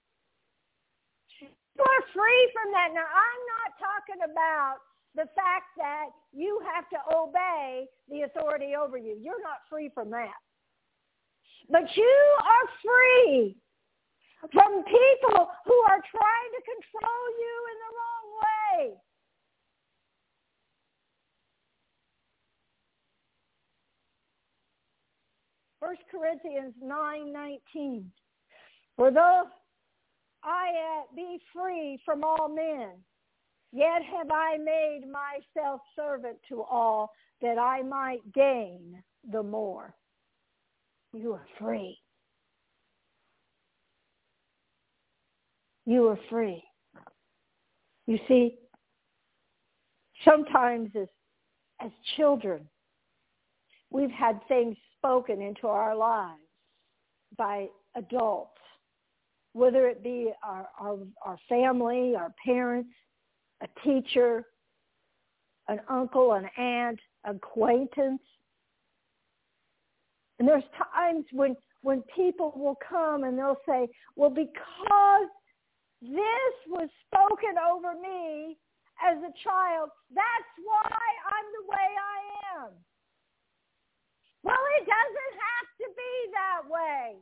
You 1.41 1.83
are 1.83 2.01
free 2.13 2.51
from 2.53 2.71
that. 2.71 2.93
Now, 2.93 3.03
I'm 3.05 3.41
not 3.47 3.77
talking 3.79 4.23
about 4.31 4.77
the 5.13 5.25
fact 5.35 5.75
that 5.75 6.05
you 6.31 6.61
have 6.73 6.87
to 6.91 6.99
obey 7.15 7.87
the 8.07 8.21
authority 8.21 8.75
over 8.75 8.95
you. 8.97 9.15
You're 9.21 9.41
not 9.41 9.59
free 9.69 9.89
from 9.89 10.09
that. 10.11 10.35
But 11.69 11.93
you 11.97 12.37
are 12.41 12.69
free 12.81 13.57
from 14.53 14.83
people 14.83 15.47
who 15.65 15.77
are 15.89 16.01
trying 16.11 16.49
to 16.55 16.61
control 16.61 17.23
you 17.39 17.55
in 17.71 17.77
the 17.81 17.91
wrong 17.95 18.25
way. 18.41 18.97
First 25.79 26.01
Corinthians 26.09 26.73
9:19 26.83 28.05
For 28.95 29.11
though 29.11 29.43
I 30.43 30.99
uh, 31.01 31.15
be 31.15 31.39
free 31.53 31.99
from 32.05 32.23
all 32.23 32.49
men 32.49 32.91
yet 33.71 34.01
have 34.03 34.29
I 34.31 34.57
made 34.57 35.01
myself 35.07 35.81
servant 35.95 36.37
to 36.49 36.61
all 36.61 37.11
that 37.41 37.57
I 37.57 37.81
might 37.81 38.19
gain 38.33 39.03
the 39.31 39.43
more. 39.43 39.93
You 41.13 41.33
are 41.33 41.47
free. 41.59 41.97
you 45.85 46.07
are 46.07 46.19
free. 46.29 46.63
You 48.07 48.17
see, 48.27 48.55
sometimes 50.23 50.91
as, 50.99 51.07
as 51.81 51.91
children, 52.17 52.67
we've 53.89 54.11
had 54.11 54.39
things 54.47 54.75
spoken 54.97 55.41
into 55.41 55.67
our 55.67 55.95
lives 55.95 56.39
by 57.37 57.67
adults, 57.95 58.59
whether 59.53 59.87
it 59.87 60.03
be 60.03 60.31
our, 60.43 60.67
our, 60.79 60.97
our 61.23 61.37
family, 61.47 62.13
our 62.15 62.33
parents, 62.43 62.89
a 63.61 63.67
teacher, 63.83 64.43
an 65.67 65.79
uncle, 65.89 66.33
an 66.33 66.47
aunt, 66.61 66.99
acquaintance. 67.23 68.21
And 70.39 70.47
there's 70.47 70.63
times 70.95 71.25
when, 71.31 71.55
when 71.81 72.03
people 72.15 72.53
will 72.55 72.77
come 72.87 73.23
and 73.23 73.37
they'll 73.37 73.59
say, 73.67 73.87
well, 74.15 74.29
because 74.29 75.27
this 76.05 76.55
was 76.69 76.85
spoken 77.09 77.57
over 77.57 77.97
me 77.97 78.57
as 79.01 79.17
a 79.25 79.33
child. 79.41 79.89
That's 80.13 80.51
why 80.61 80.93
I'm 81.01 81.47
the 81.57 81.65
way 81.65 81.89
I 81.97 82.17
am. 82.61 82.69
Well, 84.45 84.61
it 84.77 84.85
doesn't 84.85 85.33
have 85.33 85.67
to 85.81 85.87
be 85.97 86.11
that 86.37 86.61
way. 86.69 87.17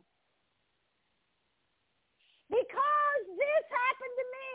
Because 2.51 3.23
this 3.31 3.63
happened 3.71 4.15
to 4.19 4.27
me 4.35 4.53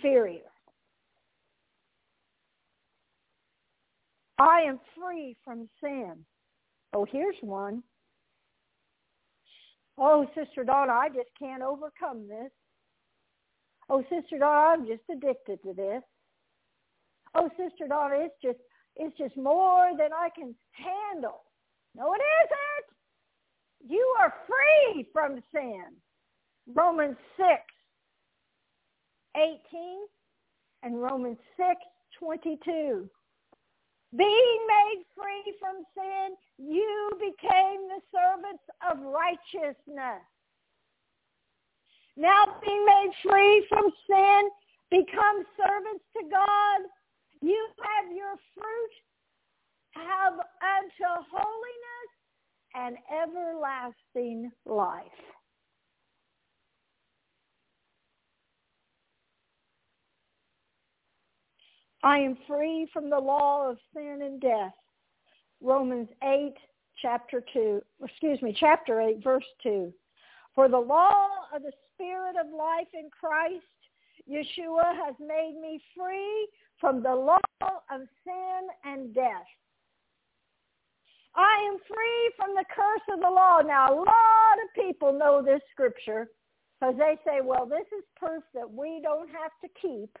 inferior. 0.00 0.40
I 4.38 4.62
am 4.66 4.80
free 4.98 5.36
from 5.44 5.68
sin. 5.82 6.12
Oh, 6.94 7.06
here's 7.10 7.36
one. 7.42 7.82
Oh, 9.98 10.26
Sister 10.34 10.64
Donna, 10.64 10.92
I 10.92 11.08
just 11.08 11.28
can't 11.38 11.62
overcome 11.62 12.26
this. 12.26 12.50
Oh, 13.90 14.02
Sister 14.08 14.38
Donna, 14.38 14.80
I'm 14.80 14.86
just 14.86 15.02
addicted 15.10 15.62
to 15.62 15.74
this. 15.74 16.02
Oh, 17.34 17.50
Sister 17.50 17.86
Donna, 17.88 18.14
it's 18.18 18.34
just 18.42 18.58
it's 18.96 19.16
just 19.18 19.36
more 19.36 19.90
than 19.98 20.08
I 20.12 20.30
can 20.34 20.54
handle. 20.72 21.42
No, 21.94 22.12
it 22.14 22.20
isn't. 22.42 23.92
You 23.92 24.14
are 24.20 24.32
free 24.48 25.06
from 25.12 25.38
sin. 25.54 25.84
Romans 26.74 27.16
6, 27.36 27.46
18 29.36 29.56
and 30.82 31.00
Romans 31.02 31.38
6, 31.56 31.68
22. 32.18 33.08
Being 34.16 34.60
made 34.98 35.02
free 35.14 35.54
from 35.60 35.84
sin, 35.94 36.28
you 36.58 37.10
became 37.18 37.86
the 37.88 38.02
servants 38.10 38.64
of 38.90 38.98
righteousness. 39.06 40.22
Now 42.16 42.56
being 42.64 42.84
made 42.84 43.10
free 43.22 43.66
from 43.68 43.86
sin, 44.10 44.48
become 44.90 45.44
servants 45.56 46.04
to 46.16 46.22
God. 46.28 46.80
You 47.40 47.68
have 47.82 48.10
your 48.14 48.34
fruit 48.54 48.94
have 49.92 50.34
unto 50.34 51.22
holiness 51.32 52.62
and 52.74 52.96
everlasting 53.28 54.50
life. 54.66 55.02
I 62.02 62.18
am 62.18 62.36
free 62.48 62.88
from 62.94 63.10
the 63.10 63.18
law 63.18 63.68
of 63.68 63.78
sin 63.94 64.20
and 64.22 64.40
death. 64.40 64.72
Romans 65.60 66.08
8, 66.24 66.54
chapter 67.02 67.42
2, 67.52 67.82
excuse 68.02 68.40
me, 68.40 68.56
chapter 68.58 69.00
8, 69.02 69.22
verse 69.22 69.44
2. 69.62 69.92
For 70.54 70.68
the 70.68 70.78
law 70.78 71.28
of 71.54 71.62
the 71.62 71.72
Spirit 71.94 72.36
of 72.42 72.50
life 72.56 72.88
in 72.94 73.10
Christ, 73.10 73.66
Yeshua 74.28 74.96
has 75.04 75.14
made 75.20 75.58
me 75.60 75.80
free 75.94 76.48
from 76.80 77.02
the 77.02 77.14
law 77.14 77.38
of 77.60 78.00
sin 78.24 78.60
and 78.84 79.14
death. 79.14 79.46
I 81.34 81.68
am 81.70 81.78
free 81.86 82.32
from 82.36 82.54
the 82.54 82.64
curse 82.74 83.14
of 83.14 83.20
the 83.20 83.28
law. 83.30 83.60
Now, 83.60 83.92
a 83.92 83.96
lot 83.96 84.08
of 84.64 84.74
people 84.74 85.12
know 85.12 85.42
this 85.44 85.60
scripture 85.70 86.28
because 86.80 86.96
they 86.98 87.16
say, 87.24 87.40
well, 87.44 87.66
this 87.66 87.86
is 87.96 88.04
proof 88.16 88.42
that 88.54 88.70
we 88.70 89.00
don't 89.02 89.28
have 89.28 89.52
to 89.62 89.68
keep 89.80 90.18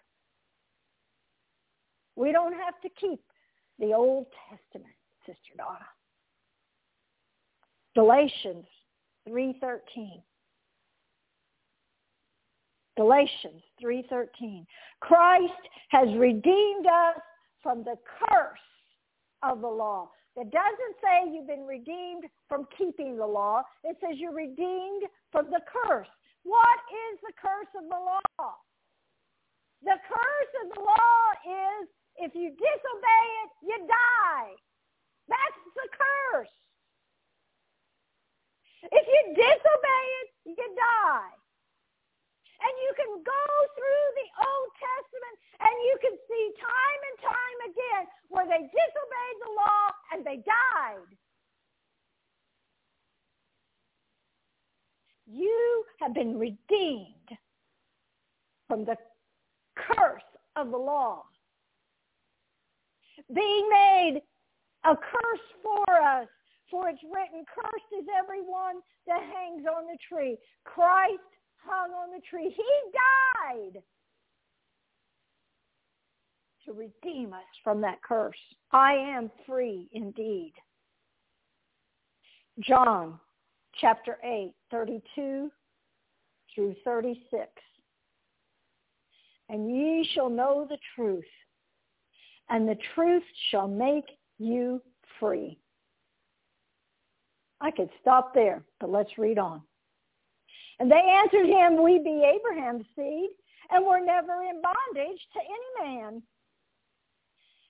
we 2.16 2.32
don't 2.32 2.52
have 2.52 2.80
to 2.82 2.88
keep 3.00 3.20
the 3.78 3.92
Old 3.94 4.26
Testament, 4.48 4.94
Sister 5.26 5.54
Donna. 5.56 5.86
Galatians 7.94 8.66
3.13. 9.28 10.22
Galatians 12.96 13.62
3.13. 13.82 14.66
Christ 15.00 15.52
has 15.88 16.08
redeemed 16.16 16.86
us 16.86 17.20
from 17.62 17.82
the 17.84 17.96
curse 18.28 18.58
of 19.42 19.60
the 19.60 19.68
law. 19.68 20.10
It 20.36 20.50
doesn't 20.50 20.96
say 21.02 21.30
you've 21.32 21.46
been 21.48 21.66
redeemed 21.66 22.24
from 22.48 22.66
keeping 22.78 23.16
the 23.16 23.26
law. 23.26 23.62
It 23.84 23.96
says 24.00 24.16
you're 24.18 24.34
redeemed 24.34 25.02
from 25.32 25.46
the 25.46 25.60
curse. 25.86 26.08
What 26.44 26.78
is 27.12 27.18
the 27.22 27.32
curse 27.40 27.68
of 27.76 27.84
the 27.88 27.96
law? 27.96 28.54
The 29.82 29.96
curse 30.08 30.52
of 30.64 30.74
the 30.74 30.80
law 30.80 31.82
is 31.82 31.88
if 32.20 32.36
you 32.36 32.52
disobey 32.52 33.24
it, 33.48 33.50
you 33.64 33.78
die. 33.88 34.52
That's 35.32 35.60
the 35.72 35.88
curse. 35.88 36.52
If 38.92 39.04
you 39.08 39.20
disobey 39.32 40.04
it, 40.20 40.28
you 40.52 40.66
die. 40.76 41.32
And 42.60 42.72
you 42.84 42.90
can 42.92 43.10
go 43.24 43.44
through 43.72 44.06
the 44.20 44.30
Old 44.36 44.70
Testament 44.76 45.36
and 45.64 45.74
you 45.88 45.96
can 46.04 46.14
see 46.28 46.44
time 46.60 47.00
and 47.08 47.16
time 47.24 47.58
again 47.72 48.04
where 48.28 48.44
they 48.44 48.68
disobeyed 48.68 49.38
the 49.40 49.52
law 49.56 49.84
and 50.12 50.20
they 50.28 50.44
died. 50.44 51.08
You 55.26 55.84
have 56.00 56.12
been 56.12 56.38
redeemed 56.38 57.32
from 58.68 58.84
the 58.84 58.98
curse 59.74 60.20
of 60.56 60.70
the 60.70 60.76
law 60.76 61.24
being 63.34 63.68
made 63.68 64.20
a 64.84 64.96
curse 64.96 65.46
for 65.62 66.02
us. 66.02 66.26
For 66.70 66.88
it's 66.88 67.00
written, 67.12 67.44
cursed 67.52 68.00
is 68.02 68.06
everyone 68.16 68.76
that 69.08 69.20
hangs 69.20 69.64
on 69.66 69.86
the 69.86 69.98
tree. 70.08 70.36
Christ 70.64 71.18
hung 71.64 71.90
on 71.90 72.10
the 72.14 72.20
tree. 72.28 72.54
He 72.56 73.72
died 73.72 73.82
to 76.66 76.72
redeem 76.72 77.32
us 77.32 77.42
from 77.64 77.80
that 77.80 78.00
curse. 78.02 78.36
I 78.70 78.92
am 78.94 79.32
free 79.46 79.88
indeed. 79.92 80.52
John 82.60 83.18
chapter 83.80 84.18
8, 84.22 84.52
32 84.70 85.50
through 86.54 86.76
36. 86.84 87.46
And 89.48 89.68
ye 89.74 90.08
shall 90.14 90.30
know 90.30 90.66
the 90.70 90.78
truth, 90.94 91.24
and 92.50 92.68
the 92.68 92.76
truth 92.94 93.22
shall 93.50 93.68
make 93.68 94.04
you 94.38 94.82
free. 95.18 95.58
I 97.60 97.70
could 97.70 97.88
stop 98.00 98.34
there, 98.34 98.64
but 98.80 98.90
let's 98.90 99.16
read 99.18 99.38
on. 99.38 99.62
And 100.80 100.90
they 100.90 101.00
answered 101.22 101.46
him, 101.46 101.82
we 101.82 101.98
be 101.98 102.24
Abraham's 102.24 102.86
seed, 102.96 103.30
and 103.70 103.84
were 103.86 104.00
never 104.00 104.42
in 104.42 104.60
bondage 104.62 105.20
to 105.34 105.38
any 105.40 105.88
man. 105.92 106.22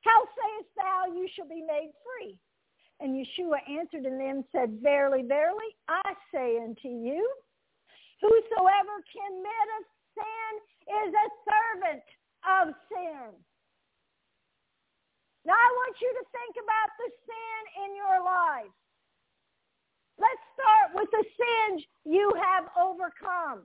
How 0.03 0.23
sayest 0.33 0.71
thou, 0.77 1.03
you 1.15 1.29
shall 1.37 1.49
be 1.49 1.61
made 1.61 1.91
free? 2.07 2.39
And 3.01 3.15
Yeshua 3.17 3.59
answered 3.69 4.07
and 4.07 4.21
them 4.21 4.45
said, 4.53 4.79
Verily, 4.81 5.25
verily, 5.27 5.75
I 5.89 6.13
say 6.33 6.59
unto 6.63 6.89
you, 6.89 7.27
whosoever 8.23 8.97
committeth 9.13 9.87
sin 10.15 11.05
is 11.05 11.13
a 11.13 11.29
servant 11.51 12.05
of 12.49 12.75
sin. 12.89 13.37
Now 15.47 15.55
I 15.57 15.71
want 15.73 15.97
you 16.01 16.11
to 16.21 16.25
think 16.29 16.55
about 16.61 16.91
the 17.01 17.09
sin 17.25 17.61
in 17.87 17.97
your 17.97 18.21
life. 18.25 18.75
Let's 20.21 20.43
start 20.53 21.01
with 21.01 21.09
the 21.13 21.25
sins 21.25 21.83
you 22.05 22.33
have 22.37 22.69
overcome. 22.77 23.65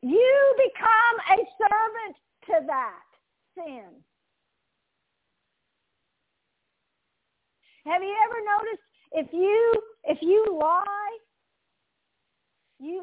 You 0.02 0.54
become 0.56 1.38
a 1.40 1.44
servant 1.60 2.16
to 2.46 2.66
that 2.68 3.04
sin. 3.56 3.88
Have 7.86 8.02
you 8.02 8.14
ever 8.24 8.38
noticed 8.56 8.82
if 9.12 9.32
you 9.32 9.72
if 10.04 10.18
you 10.22 10.58
lie, 10.58 11.18
you 12.80 13.02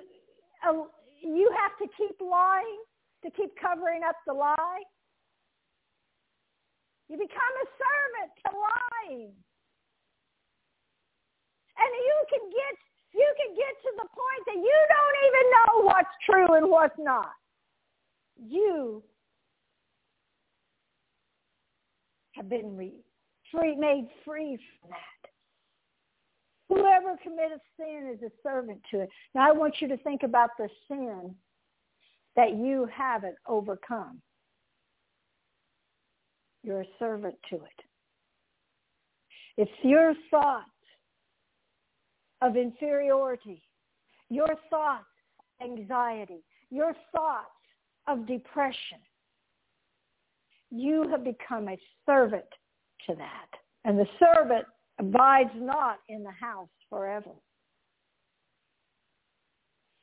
uh, 0.68 0.84
you 1.22 1.52
have 1.62 1.78
to 1.78 1.96
keep 1.98 2.20
lying 2.20 2.78
to 3.24 3.30
keep 3.32 3.52
covering 3.60 4.02
up 4.08 4.16
the 4.26 4.34
lie? 4.34 4.84
You 7.10 7.18
become 7.18 7.28
a 7.58 7.68
servant 7.78 8.32
to 8.46 8.52
lying. 8.58 9.32
And 11.78 11.92
you 11.92 12.26
can 12.30 12.50
get 12.50 12.76
you 13.14 13.34
can 13.44 13.56
get 13.56 13.74
to 13.84 13.92
the 13.98 14.08
point 14.08 14.46
that 14.48 14.56
you 14.56 14.78
don't 14.88 15.16
even 15.28 15.52
know 15.52 15.86
what's 15.86 16.10
true 16.26 16.54
and 16.56 16.70
what's 16.72 16.96
not. 16.98 17.32
You 18.38 19.04
have 22.32 22.48
been 22.48 22.78
re- 22.78 23.04
free, 23.52 23.76
made 23.76 24.08
free 24.24 24.58
from 24.80 24.92
that. 24.92 25.30
Whoever 26.70 27.18
commits 27.22 27.62
sin 27.78 28.16
is 28.16 28.22
a 28.24 28.32
servant 28.42 28.80
to 28.92 29.02
it. 29.02 29.10
Now 29.36 29.50
I 29.50 29.52
want 29.52 29.76
you 29.82 29.90
to 29.90 29.98
think 29.98 30.24
about 30.24 30.52
the 30.58 30.70
sin 30.88 31.36
that 32.36 32.52
you 32.56 32.88
haven't 32.96 33.36
overcome. 33.48 34.22
You're 36.64 36.82
a 36.82 36.88
servant 37.00 37.36
to 37.50 37.56
it. 37.56 37.80
If 39.58 39.70
your 39.84 40.14
thoughts 40.30 40.68
of 42.42 42.56
inferiority, 42.56 43.62
your 44.30 44.48
thoughts 44.70 45.04
of 45.40 45.70
anxiety, 45.72 46.44
your 46.70 46.94
thoughts 47.14 47.48
of 48.08 48.26
depression, 48.28 49.00
you 50.70 51.06
have 51.12 51.24
become 51.26 51.68
a 51.68 51.78
servant 52.06 52.46
to 53.08 53.16
that. 53.16 53.48
And 53.84 54.00
the 54.00 54.08
servant 54.20 54.66
abides 55.00 55.50
not 55.56 55.98
in 56.08 56.24
the 56.24 56.32
house 56.32 56.70
forever. 56.90 57.32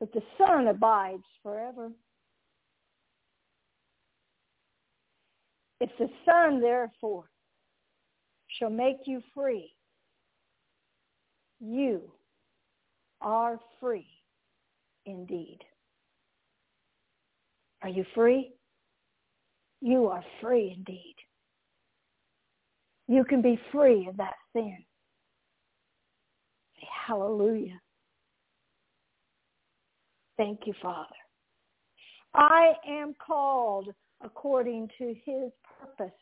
But 0.01 0.12
the 0.12 0.22
Son 0.37 0.66
abides 0.68 1.24
forever. 1.43 1.91
If 5.81 5.91
the 5.99 6.09
Son, 6.24 6.61
therefore, 6.61 7.24
shall 8.59 8.70
make 8.70 8.99
you 9.07 9.20
free, 9.33 9.70
you 11.61 12.03
are 13.20 13.59
free 13.79 14.07
indeed. 15.07 15.59
Are 17.83 17.89
you 17.89 18.05
free? 18.14 18.53
You 19.81 20.07
are 20.09 20.24
free 20.41 20.74
indeed. 20.76 21.14
You 23.07 23.24
can 23.24 23.41
be 23.41 23.59
free 23.70 24.09
of 24.09 24.16
that 24.16 24.35
sin. 24.53 24.76
Say 26.81 26.89
hallelujah. 27.07 27.81
Thank 30.37 30.66
you, 30.66 30.74
Father. 30.83 31.14
I 32.35 32.74
am 32.87 33.14
called 33.24 33.89
according 34.22 34.88
to 34.98 35.14
his 35.24 35.50
purpose. 35.80 36.14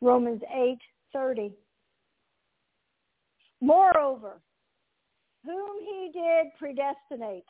Romans 0.00 0.42
8:30. 1.14 1.52
Moreover, 3.60 4.40
whom 5.44 5.80
he 5.80 6.10
did 6.12 6.46
predestinate, 6.58 7.48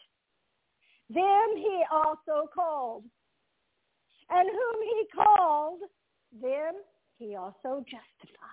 them 1.11 1.49
he 1.57 1.83
also 1.91 2.49
called. 2.55 3.05
And 4.31 4.49
whom 4.49 4.83
he 4.83 5.03
called, 5.15 5.81
them 6.41 6.75
he 7.19 7.37
also 7.37 7.85
justified. 7.89 8.51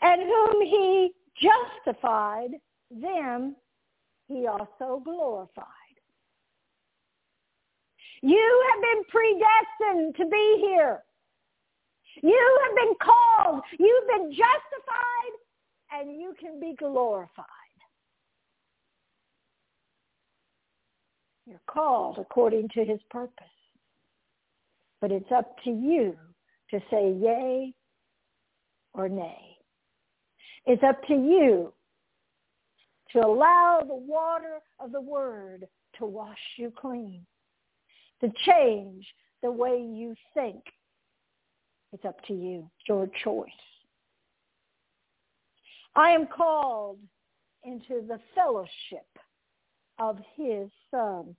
And 0.00 0.22
whom 0.22 0.60
he 0.62 1.12
justified, 1.36 2.52
them 2.90 3.54
he 4.28 4.46
also 4.46 5.00
glorified. 5.04 5.68
You 8.24 8.64
have 8.70 8.80
been 8.82 9.04
predestined 9.10 10.14
to 10.16 10.24
be 10.30 10.58
here. 10.62 11.02
You 12.22 12.58
have 12.66 12.74
been 12.76 12.94
called. 12.98 13.62
You've 13.78 14.08
been 14.08 14.30
justified, 14.32 15.34
and 15.92 16.10
you 16.18 16.32
can 16.40 16.58
be 16.58 16.72
glorified. 16.78 17.46
You're 21.46 21.60
called 21.66 22.16
according 22.18 22.70
to 22.72 22.84
his 22.86 22.98
purpose. 23.10 23.36
But 25.02 25.12
it's 25.12 25.30
up 25.30 25.62
to 25.64 25.70
you 25.70 26.16
to 26.70 26.80
say 26.90 27.12
yay 27.12 27.74
or 28.94 29.06
nay. 29.10 29.58
It's 30.64 30.82
up 30.82 31.06
to 31.08 31.14
you 31.14 31.74
to 33.12 33.18
allow 33.18 33.82
the 33.86 33.94
water 33.94 34.60
of 34.80 34.92
the 34.92 35.00
word 35.02 35.66
to 35.98 36.06
wash 36.06 36.38
you 36.56 36.72
clean 36.74 37.26
to 38.20 38.28
change 38.46 39.06
the 39.42 39.50
way 39.50 39.78
you 39.78 40.14
think. 40.34 40.62
It's 41.92 42.04
up 42.04 42.16
to 42.26 42.34
you. 42.34 42.70
your 42.88 43.08
choice. 43.22 43.48
I 45.96 46.10
am 46.10 46.26
called 46.26 46.98
into 47.64 48.04
the 48.06 48.18
fellowship 48.34 49.06
of 50.00 50.18
his 50.36 50.68
son. 50.90 51.36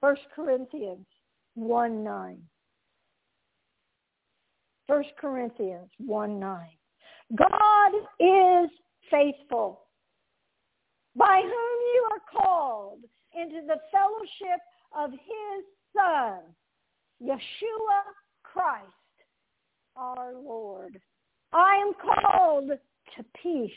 First 0.00 0.22
Corinthians 0.34 1.06
1 1.54 2.04
9. 2.04 2.38
1 4.88 5.04
Corinthians 5.18 5.88
1 6.04 6.40
9. 6.40 6.66
God 7.34 7.92
is 8.20 8.68
faithful 9.10 9.80
by 11.16 11.40
whom 11.42 11.50
you 11.50 12.08
are 12.12 12.42
called 12.42 13.00
into 13.34 13.60
the 13.66 13.78
fellowship 13.90 14.60
of 14.96 15.10
his 15.10 15.64
Son, 15.94 16.40
Yeshua 17.22 18.00
Christ, 18.42 18.86
our 19.96 20.32
Lord. 20.34 20.98
I 21.52 21.76
am 21.86 21.92
called 21.92 22.70
to 22.70 23.24
peace. 23.42 23.70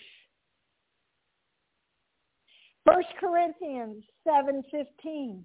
1 2.85 3.03
Corinthians 3.19 4.01
7.15. 4.27 5.43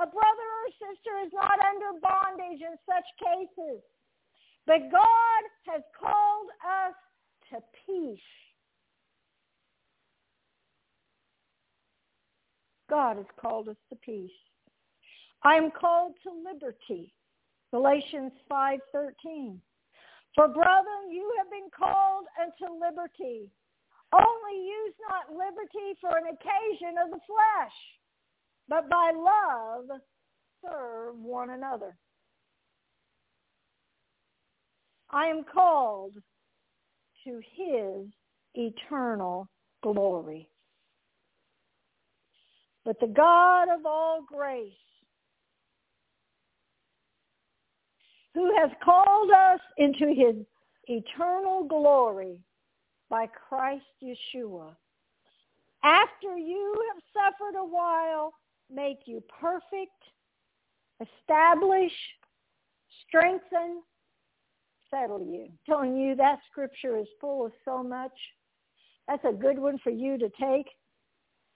A 0.03 0.07
brother 0.11 0.19
or 0.19 0.69
sister 0.91 1.15
is 1.27 1.31
not 1.33 1.61
under 1.63 2.01
bondage 2.03 2.59
in 2.59 2.75
such 2.89 3.07
cases 3.23 3.79
but 4.67 4.81
God 4.93 5.43
has 5.73 5.83
called 5.99 6.49
us 6.87 6.95
to 7.51 7.59
peace. 7.87 8.19
God 12.89 13.17
has 13.17 13.27
called 13.41 13.69
us 13.69 13.77
to 13.91 13.97
peace. 13.97 14.31
I 15.45 15.57
am 15.57 15.71
called 15.71 16.13
to 16.23 16.31
liberty. 16.31 17.13
Galatians 17.73 18.33
5:13. 18.51 19.59
For 20.35 20.47
brethren, 20.47 21.11
you 21.11 21.33
have 21.39 21.51
been 21.51 21.71
called 21.77 22.27
unto 22.41 22.73
liberty. 22.73 23.51
Only 24.13 24.67
use 24.67 24.95
not 25.09 25.33
liberty 25.37 25.95
for 26.01 26.17
an 26.17 26.25
occasion 26.27 26.97
of 27.03 27.11
the 27.11 27.21
flesh, 27.27 27.99
but 28.69 28.89
by 28.89 29.11
love 29.11 29.87
serve 30.63 31.17
one 31.19 31.51
another. 31.51 31.97
I 35.13 35.27
am 35.27 35.45
called 35.45 36.13
to 37.25 37.41
his 37.55 38.07
eternal 38.55 39.47
glory. 39.83 40.49
But 42.85 42.99
the 42.99 43.09
God 43.09 43.65
of 43.69 43.85
all 43.85 44.23
grace, 44.27 44.73
who 48.35 48.53
has 48.59 48.71
called 48.83 49.31
us 49.31 49.61
into 49.77 50.09
his 50.09 50.35
eternal 50.89 51.65
glory 51.65 52.39
by 53.11 53.27
Christ 53.27 53.85
Yeshua, 54.03 54.75
after 55.85 56.37
you 56.39 56.75
have 56.95 57.03
suffered 57.35 57.59
a 57.59 57.65
while, 57.65 58.33
make 58.73 59.01
you 59.07 59.23
perfect, 59.41 60.01
establish, 61.03 61.93
strengthen, 63.07 63.83
settle 64.95 65.21
you. 65.21 65.45
I'm 65.47 65.59
telling 65.67 65.97
you 65.97 66.15
that 66.17 66.39
scripture 66.51 66.99
is 66.99 67.07
full 67.21 67.47
of 67.47 67.53
so 67.65 67.83
much. 67.83 68.13
That's 69.09 69.25
a 69.29 69.33
good 69.33 69.59
one 69.59 69.79
for 69.83 69.91
you 69.91 70.19
to 70.19 70.29
take 70.41 70.67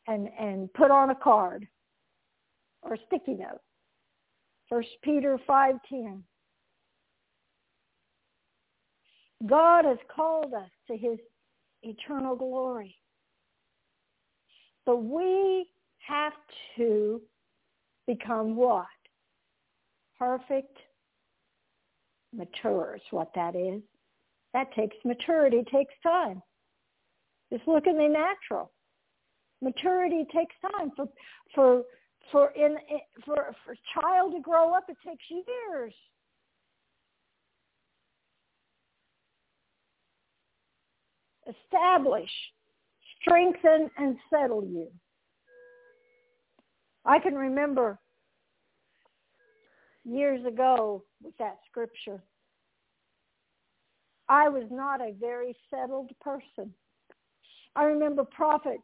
and 0.08 0.28
and 0.38 0.72
put 0.72 0.90
on 0.90 1.10
a 1.10 1.14
card 1.14 1.66
or 2.82 2.94
a 2.94 2.98
sticky 3.06 3.34
note. 3.34 3.60
First 4.68 4.88
Peter 5.02 5.38
five 5.46 5.76
ten. 5.88 6.22
God 9.46 9.84
has 9.84 9.98
called 10.14 10.54
us 10.54 10.70
to 10.90 10.96
his 10.96 11.18
eternal 11.82 12.36
glory. 12.36 12.96
But 14.86 14.98
we 15.02 15.68
have 16.08 16.32
to 16.78 17.20
become 18.06 18.54
what? 18.56 18.86
Perfect 20.18 20.78
matures, 22.36 23.00
what 23.10 23.30
that 23.34 23.56
is. 23.56 23.82
That 24.52 24.72
takes 24.74 24.96
maturity, 25.04 25.62
takes 25.72 25.94
time. 26.02 26.42
Just 27.52 27.66
look 27.66 27.86
at 27.86 27.96
the 27.96 28.08
natural. 28.08 28.70
Maturity 29.62 30.24
takes 30.34 30.54
time 30.76 30.92
for 30.96 31.06
for 31.54 31.82
for 32.30 32.50
in 32.50 32.76
for 33.24 33.54
for 33.64 33.72
a 33.72 34.00
child 34.00 34.32
to 34.34 34.40
grow 34.40 34.74
up. 34.74 34.84
It 34.88 34.96
takes 35.06 35.24
years. 35.30 35.94
Establish, 41.64 42.30
strengthen, 43.20 43.88
and 43.96 44.16
settle 44.30 44.64
you. 44.64 44.88
I 47.04 47.18
can 47.20 47.34
remember 47.34 48.00
years 50.06 50.44
ago 50.46 51.02
with 51.22 51.36
that 51.38 51.56
scripture. 51.68 52.22
I 54.28 54.48
was 54.48 54.64
not 54.70 55.00
a 55.00 55.12
very 55.20 55.56
settled 55.68 56.10
person. 56.20 56.72
I 57.74 57.84
remember 57.84 58.24
prophet 58.24 58.78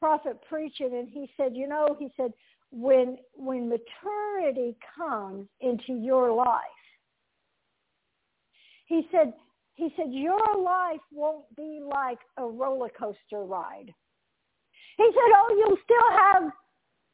prophet 0.00 0.38
preaching 0.48 0.90
and 0.94 1.08
he 1.08 1.30
said, 1.36 1.54
you 1.54 1.66
know, 1.68 1.96
he 1.98 2.08
said 2.16 2.32
when 2.70 3.18
when 3.34 3.68
maturity 3.68 4.76
comes 4.96 5.48
into 5.60 5.92
your 6.00 6.32
life. 6.32 6.82
He 8.86 9.08
said 9.10 9.32
he 9.74 9.92
said 9.96 10.06
your 10.10 10.38
life 10.62 11.00
won't 11.12 11.44
be 11.56 11.80
like 11.84 12.18
a 12.36 12.44
roller 12.46 12.90
coaster 12.96 13.44
ride. 13.44 13.92
He 14.96 15.04
said, 15.06 15.36
"Oh, 15.36 15.46
you'll 15.50 15.78
still 15.82 16.18
have 16.22 16.50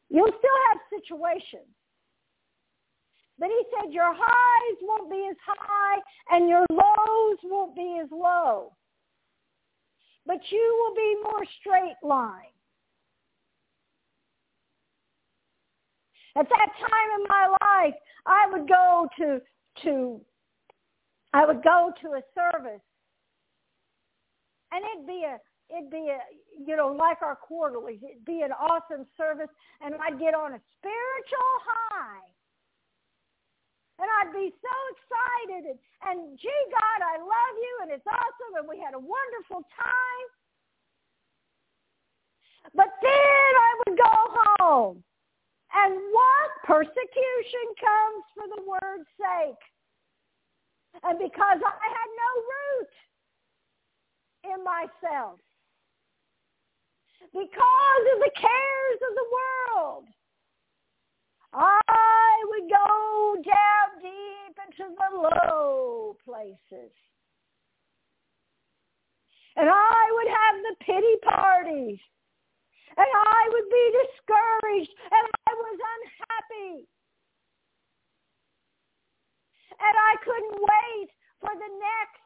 you'll 0.08 0.38
still 0.38 0.58
have 0.70 0.78
situations 1.00 1.70
but 3.40 3.48
he 3.48 3.62
said 3.74 3.92
your 3.92 4.12
highs 4.14 4.76
won't 4.82 5.10
be 5.10 5.26
as 5.30 5.36
high 5.44 5.98
and 6.30 6.46
your 6.46 6.64
lows 6.70 7.38
won't 7.42 7.74
be 7.74 7.98
as 8.04 8.10
low. 8.12 8.72
But 10.26 10.40
you 10.50 10.76
will 10.86 10.94
be 10.94 11.16
more 11.24 11.44
straight 11.58 11.96
line. 12.06 12.52
At 16.36 16.48
that 16.48 16.70
time 16.78 17.20
in 17.20 17.24
my 17.28 17.56
life, 17.72 17.94
I 18.26 18.46
would 18.52 18.68
go 18.68 19.08
to 19.18 19.40
to 19.84 20.20
I 21.32 21.46
would 21.46 21.64
go 21.64 21.92
to 22.02 22.08
a 22.10 22.22
service 22.34 22.82
and 24.70 24.84
it'd 24.94 25.06
be 25.06 25.24
a 25.24 25.38
it'd 25.74 25.90
be 25.90 26.10
a 26.12 26.18
you 26.66 26.76
know 26.76 26.88
like 26.88 27.22
our 27.22 27.36
quarterly. 27.36 27.98
it'd 28.04 28.24
be 28.26 28.42
an 28.42 28.50
awesome 28.52 29.06
service 29.16 29.48
and 29.80 29.94
i'd 30.02 30.18
get 30.18 30.34
on 30.34 30.52
a 30.54 30.60
spiritual 30.78 31.48
high 31.64 32.26
and 34.00 34.08
I'd 34.16 34.32
be 34.32 34.48
so 34.48 34.74
excited 34.96 35.76
and, 35.76 35.78
and 36.08 36.16
gee 36.40 36.64
God, 36.72 36.98
I 37.04 37.20
love 37.20 37.54
you 37.60 37.72
and 37.84 37.90
it's 37.92 38.08
awesome 38.08 38.52
and 38.56 38.64
we 38.68 38.80
had 38.80 38.96
a 38.96 38.98
wonderful 39.00 39.60
time. 39.76 40.26
But 42.72 42.90
then 43.04 43.50
I 43.60 43.70
would 43.84 43.96
go 44.00 44.16
home. 44.60 45.04
And 45.76 45.94
what 46.10 46.48
persecution 46.64 47.66
comes 47.78 48.22
for 48.34 48.46
the 48.56 48.62
word's 48.64 49.06
sake. 49.20 49.62
And 51.04 51.14
because 51.20 51.60
I 51.62 51.86
had 51.86 52.08
no 52.24 52.30
root 52.56 52.90
in 54.50 54.64
myself. 54.64 55.38
Because 57.30 58.04
of 58.16 58.18
the 58.18 58.32
cares 58.34 58.98
of 58.98 59.14
the 59.14 59.28
world 59.30 60.08
I 61.52 62.36
would 62.48 62.70
go 62.70 63.42
down 63.44 64.02
deep 64.02 64.56
into 64.68 64.94
the 64.94 65.16
low 65.16 66.16
places. 66.24 66.92
And 69.56 69.68
I 69.68 70.02
would 70.14 70.28
have 70.28 70.62
the 70.62 70.76
pity 70.80 71.16
parties. 71.28 71.98
And 72.96 73.06
I 73.06 73.50
would 73.52 73.68
be 73.68 73.86
discouraged. 74.06 74.94
And 75.10 75.24
I 75.46 75.50
was 75.54 75.78
unhappy. 75.94 76.86
And 79.72 79.94
I 79.98 80.14
couldn't 80.24 80.58
wait 80.60 81.08
for 81.40 81.50
the 81.54 81.72
next 81.82 82.22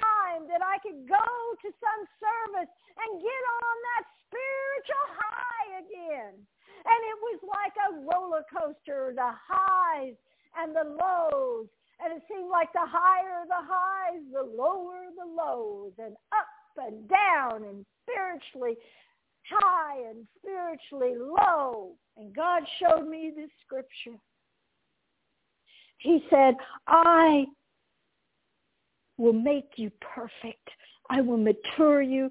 time 0.00 0.48
that 0.48 0.64
I 0.64 0.78
could 0.80 1.04
go 1.08 1.26
to 1.60 1.68
some 1.76 2.02
service 2.20 2.70
and 2.70 3.20
get 3.20 3.42
on 3.62 3.74
that 3.94 4.04
spiritual 4.28 5.06
high 5.12 5.68
again. 5.84 6.34
And 6.84 7.00
it 7.08 7.18
was 7.20 7.38
like 7.46 7.76
a 7.78 7.90
roller 8.10 8.44
coaster, 8.48 9.12
the 9.14 9.32
highs 9.34 10.16
and 10.56 10.74
the 10.74 10.96
lows. 10.98 11.68
And 12.02 12.10
it 12.16 12.22
seemed 12.26 12.50
like 12.50 12.72
the 12.72 12.82
higher 12.86 13.46
the 13.46 13.62
highs, 13.62 14.22
the 14.32 14.42
lower 14.42 15.06
the 15.14 15.28
lows, 15.28 15.92
and 16.02 16.16
up 16.34 16.50
and 16.76 17.06
down 17.08 17.62
and 17.68 17.84
spiritually 18.02 18.76
high 19.48 20.02
and 20.10 20.26
spiritually 20.40 21.14
low. 21.18 21.94
And 22.16 22.34
God 22.34 22.62
showed 22.80 23.06
me 23.06 23.32
this 23.36 23.50
scripture. 23.64 24.18
He 25.98 26.24
said, 26.30 26.56
I 26.88 27.46
will 29.22 29.32
make 29.32 29.74
you 29.76 29.88
perfect. 30.00 30.68
I 31.08 31.20
will 31.20 31.36
mature 31.36 32.02
you, 32.02 32.28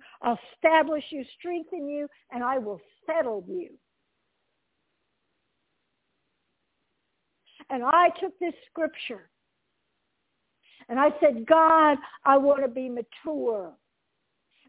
establish 0.54 1.06
you, 1.10 1.24
strengthen 1.40 1.88
you, 1.88 2.10
and 2.32 2.44
I 2.44 2.58
will 2.58 2.82
settle 3.06 3.46
you. 3.48 3.70
And 7.70 7.82
I 7.82 8.10
took 8.22 8.38
this 8.40 8.52
scripture 8.70 9.30
and 10.90 11.00
I 11.00 11.12
said, 11.22 11.46
God, 11.48 11.98
I 12.26 12.36
want 12.38 12.62
to 12.64 12.68
be 12.68 12.90
mature. 12.90 13.72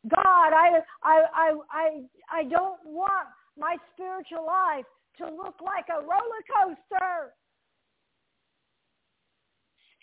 God, 0.08 0.14
I, 0.52 0.78
I, 1.02 1.22
I, 1.34 1.52
I, 1.72 1.88
I 2.32 2.44
don't 2.44 2.78
want 2.86 3.26
my 3.58 3.76
spiritual 3.94 4.46
life 4.46 4.84
to 5.18 5.24
look 5.24 5.56
like 5.60 5.86
a 5.90 6.00
roller 6.00 6.44
coaster. 6.54 7.32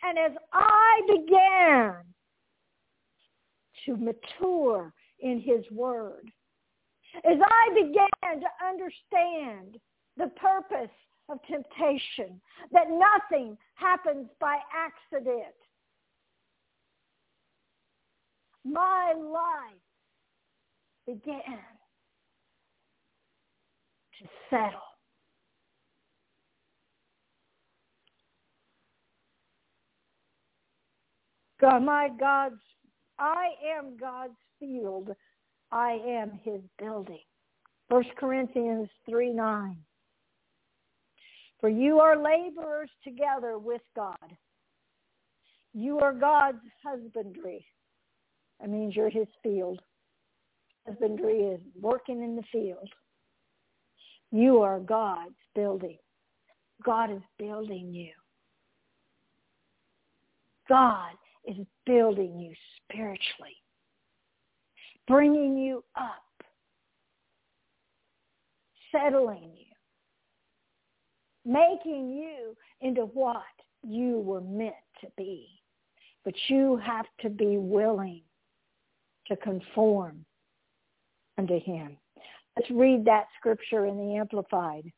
And 0.03 0.17
as 0.17 0.31
I 0.53 1.01
began 1.07 2.03
to 3.85 3.97
mature 3.97 4.93
in 5.19 5.39
his 5.39 5.69
word, 5.71 6.29
as 7.29 7.37
I 7.43 7.69
began 7.75 8.39
to 8.41 8.65
understand 8.65 9.77
the 10.15 10.27
purpose 10.39 10.91
of 11.27 11.39
temptation, 11.47 12.39
that 12.71 12.87
nothing 12.89 13.57
happens 13.75 14.29
by 14.39 14.57
accident, 14.73 15.53
my 18.63 19.13
life 19.17 19.75
began 21.07 21.41
to 24.19 24.27
settle. 24.49 24.79
God, 31.61 31.83
my 31.83 32.09
God's, 32.19 32.55
I 33.17 33.47
am 33.77 33.97
God's 33.99 34.37
field. 34.59 35.09
I 35.71 35.99
am 36.07 36.39
his 36.43 36.61
building. 36.79 37.19
1 37.89 38.03
Corinthians 38.17 38.87
3, 39.09 39.33
9. 39.33 39.77
For 41.59 41.69
you 41.69 41.99
are 41.99 42.15
laborers 42.17 42.89
together 43.03 43.57
with 43.57 43.81
God. 43.95 44.15
You 45.73 45.99
are 45.99 46.13
God's 46.13 46.59
husbandry. 46.83 47.65
That 48.61 48.69
means 48.69 48.95
you're 48.95 49.09
his 49.09 49.27
field. 49.43 49.81
Husbandry 50.87 51.39
is 51.39 51.59
working 51.79 52.23
in 52.23 52.35
the 52.37 52.43
field. 52.51 52.89
You 54.31 54.59
are 54.61 54.79
God's 54.79 55.35
building. 55.55 55.97
God 56.85 57.11
is 57.11 57.21
building 57.37 57.93
you. 57.93 58.11
God 60.69 61.11
is 61.49 61.57
building 61.85 62.39
you 62.39 62.53
spiritually, 62.77 63.57
bringing 65.07 65.57
you 65.57 65.83
up, 65.95 66.43
settling 68.91 69.51
you, 69.55 69.73
making 71.51 72.11
you 72.11 72.55
into 72.81 73.01
what 73.01 73.41
you 73.83 74.19
were 74.19 74.41
meant 74.41 74.75
to 75.01 75.07
be. 75.17 75.47
But 76.23 76.35
you 76.49 76.77
have 76.85 77.05
to 77.21 77.29
be 77.29 77.57
willing 77.57 78.21
to 79.27 79.35
conform 79.37 80.23
unto 81.37 81.59
him. 81.59 81.97
Let's 82.57 82.69
read 82.71 83.05
that 83.05 83.25
scripture 83.39 83.85
in 83.87 83.95
the 83.97 84.15
Amplified. 84.15 84.91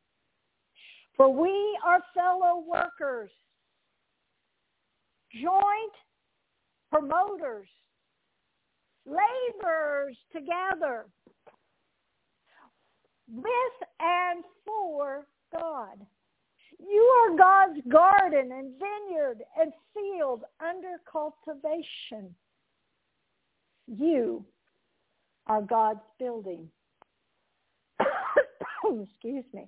For 1.16 1.32
we 1.32 1.78
are 1.86 2.00
fellow 2.16 2.64
workers, 2.68 3.30
joint 5.34 5.54
promoters, 6.92 7.68
laborers 9.06 10.16
together 10.34 11.06
with 13.34 13.90
and 14.00 14.44
for 14.66 15.26
God. 15.58 16.06
You 16.80 17.02
are 17.02 17.38
God's 17.38 17.80
garden 17.90 18.52
and 18.52 18.74
vineyard 18.78 19.42
and 19.60 19.72
field 19.94 20.44
under 20.60 20.98
cultivation. 21.10 22.36
You 23.88 24.44
are 25.48 25.62
God's 25.62 26.00
building. 26.20 26.68
Excuse 28.84 29.46
me. 29.54 29.66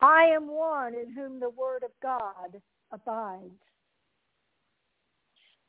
I 0.00 0.24
am 0.34 0.48
one 0.48 0.94
in 0.94 1.12
whom 1.12 1.40
the 1.40 1.50
word 1.50 1.82
of 1.84 1.90
God 2.02 2.60
abides. 2.90 3.52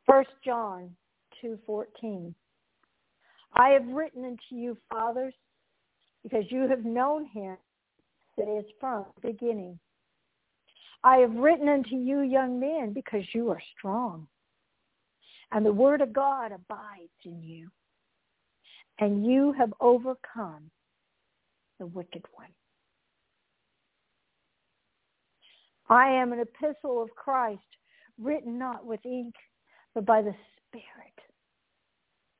First 0.06 0.32
John 0.43 0.95
2:14. 1.43 2.34
I 3.54 3.70
have 3.70 3.88
written 3.88 4.26
unto 4.26 4.56
you, 4.56 4.76
fathers, 4.89 5.34
because 6.24 6.51
you 6.51 6.68
have 6.68 6.84
known 6.86 7.26
him 7.26 7.58
that 8.38 8.47
is 8.54 8.66
from 8.80 9.06
the 9.16 9.22
beginning. 9.32 9.80
I 11.06 11.18
have 11.18 11.34
written 11.36 11.70
unto 11.70 11.95
you, 11.95 12.22
young 12.22 12.60
men, 12.60 12.91
because 12.93 13.34
you 13.34 13.49
are 13.51 13.62
strong, 13.78 14.28
and 15.51 15.66
the 15.66 15.72
word 15.74 16.01
of 16.01 16.12
God 16.12 16.51
abides 16.51 17.10
in 17.24 17.41
you, 17.43 17.72
and 18.99 19.26
you 19.26 19.51
have 19.54 19.74
overcome 19.80 20.70
the 21.80 21.86
wicked 21.86 22.26
one. 22.34 22.54
I 25.89 26.10
am 26.10 26.34
an 26.34 26.39
epistle 26.39 27.01
of 27.01 27.10
Christ, 27.16 27.62
written 28.18 28.58
not 28.58 28.86
with 28.86 29.06
ink, 29.06 29.36
but 29.95 30.05
by 30.05 30.21
the 30.21 30.35
Spirit 30.57 31.19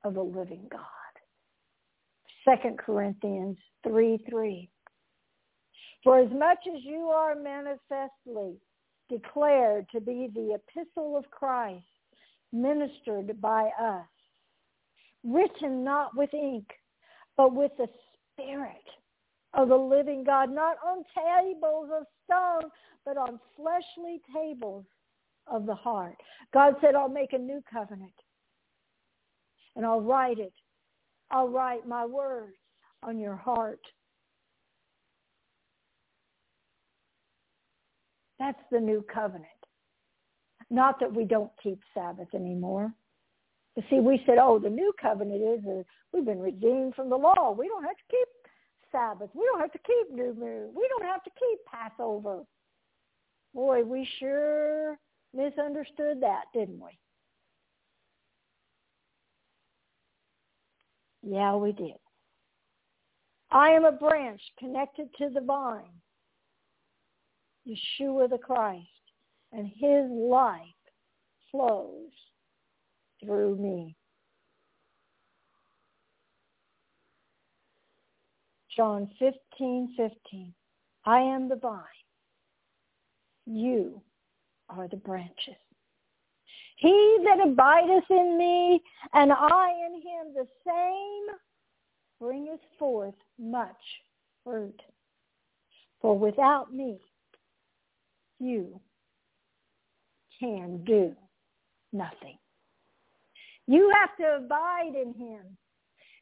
of 0.04 0.14
the 0.16 0.22
living 0.22 0.68
God. 0.72 0.82
2 2.62 2.76
Corinthians 2.78 3.58
3, 3.88 4.18
3. 4.30 4.70
For 6.04 6.20
as 6.20 6.30
much 6.32 6.58
as 6.74 6.82
you 6.84 7.08
are 7.10 7.36
manifestly 7.36 8.56
declared 9.10 9.86
to 9.94 10.02
be 10.02 10.30
the 10.34 10.56
epistle 10.58 11.16
of 11.16 11.30
Christ, 11.32 11.84
ministered 12.52 13.40
by 13.42 13.70
us, 13.82 14.06
written 15.24 15.84
not 15.84 16.16
with 16.18 16.34
ink, 16.34 16.68
but 17.38 17.54
with 17.54 17.72
the 17.78 17.88
Spirit 18.36 18.72
of 19.54 19.70
the 19.70 19.76
living 19.78 20.24
God, 20.26 20.52
not 20.52 20.78
on 20.86 21.04
tables 21.16 21.90
of 21.98 22.04
stone, 22.26 22.70
but 23.06 23.18
on 23.18 23.40
fleshly 23.56 24.22
tables 24.36 24.84
of 25.48 25.66
the 25.66 25.76
heart. 25.76 26.16
God 26.54 26.76
said, 26.82 26.96
I'll 26.96 27.10
make 27.10 27.34
a 27.34 27.38
new 27.38 27.64
covenant 27.72 28.14
and 29.76 29.86
I'll 29.86 30.02
write 30.02 30.40
it. 30.40 30.54
I'll 31.32 31.50
write 31.50 31.88
my 31.88 32.06
words 32.06 32.56
on 33.02 33.20
your 33.20 33.36
heart. 33.36 33.80
That's 38.40 38.62
the 38.72 38.80
new 38.80 39.04
covenant. 39.14 39.48
Not 40.70 41.00
that 41.00 41.14
we 41.14 41.26
don't 41.26 41.52
keep 41.62 41.80
Sabbath 41.94 42.28
anymore. 42.36 42.92
You 43.76 43.84
see, 43.90 44.00
we 44.00 44.22
said, 44.26 44.36
oh, 44.40 44.60
the 44.60 44.70
new 44.70 44.92
covenant 45.02 45.42
is 45.42 45.86
we've 46.14 46.26
been 46.26 46.40
redeemed 46.40 46.94
from 46.96 47.10
the 47.10 47.16
law. 47.16 47.56
We 47.58 47.68
don't 47.68 47.82
have 47.84 47.96
to 47.98 48.12
keep 48.12 48.28
Sabbath. 48.92 49.30
We 49.34 49.44
don't 49.52 49.60
have 49.62 49.72
to 49.72 49.80
keep 49.80 50.16
New 50.16 50.36
Moon. 50.40 50.70
We 50.76 50.88
don't 50.90 51.10
have 51.10 51.24
to 51.24 51.32
keep 51.32 51.60
Passover. 51.72 52.42
Boy, 53.56 53.84
we 53.84 54.08
sure 54.20 55.00
misunderstood 55.34 56.22
that, 56.22 56.46
didn't 56.54 56.80
we? 56.80 56.98
Yeah, 61.26 61.56
we 61.56 61.72
did. 61.72 61.94
I 63.52 63.70
am 63.70 63.86
a 63.86 63.92
branch 63.92 64.42
connected 64.60 65.10
to 65.20 65.30
the 65.30 65.42
vine, 65.42 65.94
Yeshua 67.68 68.30
the 68.30 68.38
Christ, 68.38 68.88
and 69.52 69.68
his 69.68 70.10
life 70.10 70.62
flows 71.52 72.10
through 73.24 73.56
me. 73.58 73.96
John 78.76 79.12
15:15 79.22 80.52
I 81.06 81.20
am 81.20 81.48
the 81.48 81.56
vine 81.58 81.82
you 83.46 84.02
are 84.78 84.88
the 84.88 84.98
branches. 84.98 85.32
He 86.78 87.18
that 87.26 87.46
abideth 87.48 88.04
in 88.10 88.38
me 88.38 88.82
and 89.14 89.32
I 89.32 89.70
in 89.88 89.96
him 90.02 90.34
the 90.34 90.48
same 90.66 91.36
bringeth 92.20 92.60
forth 92.80 93.14
much 93.40 93.78
fruit. 94.44 94.80
For 96.02 96.18
without 96.18 96.74
me 96.74 96.98
you 98.40 98.80
can 100.40 100.84
do 100.84 101.16
nothing. 101.94 102.38
You 103.68 103.94
have 104.00 104.10
to 104.18 104.44
abide 104.44 104.92
in 105.02 105.14
him, 105.14 105.40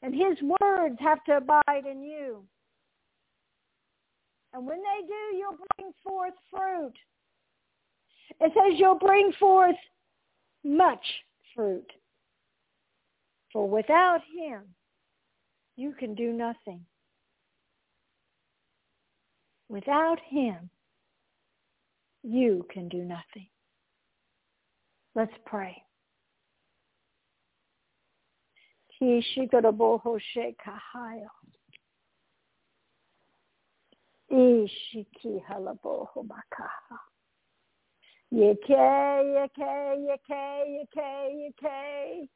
and 0.04 0.14
his 0.14 0.38
words 0.62 0.98
have 1.00 1.24
to 1.24 1.38
abide 1.38 1.86
in 1.90 2.04
you. 2.04 2.44
And 4.54 4.64
when 4.68 4.78
they 4.78 5.08
do, 5.08 5.38
you'll 5.38 5.58
bring 5.76 5.92
forth 6.04 6.34
fruit. 6.56 6.94
It 8.40 8.52
says 8.56 8.80
you'll 8.80 8.98
bring 9.00 9.32
forth 9.40 9.76
much 10.64 11.06
fruit. 11.56 11.86
For 13.52 13.68
without 13.68 14.20
him, 14.38 14.62
you 15.76 15.94
can 15.98 16.14
do 16.16 16.32
nothing. 16.32 16.86
Without 19.68 20.20
him, 20.28 20.70
you 22.24 22.66
can 22.72 22.88
do 22.88 23.00
nothing. 23.04 23.48
Let's 25.16 25.34
pray. 25.46 25.84
makaha. 29.02 30.22
You 38.34 38.58
K, 38.66 38.74
you 38.74 39.46
K, 39.58 40.06
you 40.08 40.16
K, 40.26 40.64
you 40.70 41.50
K, 41.54 42.20
you 42.24 42.28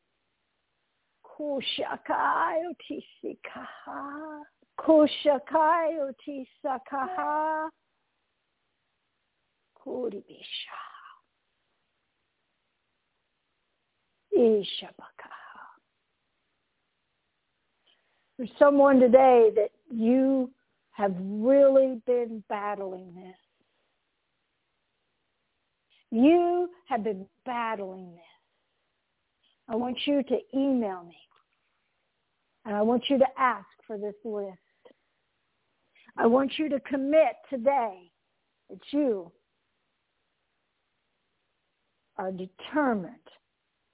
Kuribisha. 4.78 5.30
There's 18.38 18.50
someone 18.60 19.00
today 19.00 19.52
that 19.56 19.70
you 19.90 20.52
have 20.92 21.16
really 21.18 22.02
been 22.06 22.44
battling 22.50 23.14
this 23.16 23.36
you 26.16 26.70
have 26.86 27.04
been 27.04 27.26
battling 27.46 28.12
this. 28.12 28.32
I 29.68 29.76
want 29.76 29.98
you 30.06 30.24
to 30.24 30.40
email 30.56 31.04
me. 31.04 31.18
And 32.64 32.74
I 32.74 32.82
want 32.84 33.04
you 33.10 33.18
to 33.18 33.26
ask 33.38 33.68
for 33.86 33.98
this 33.98 34.16
list. 34.24 34.56
I 36.18 36.26
want 36.28 36.54
you 36.58 36.70
to 36.70 36.80
commit 36.80 37.34
today 37.50 38.14
that 38.70 38.80
you 38.92 39.30
are 42.16 42.32
determined 42.32 43.16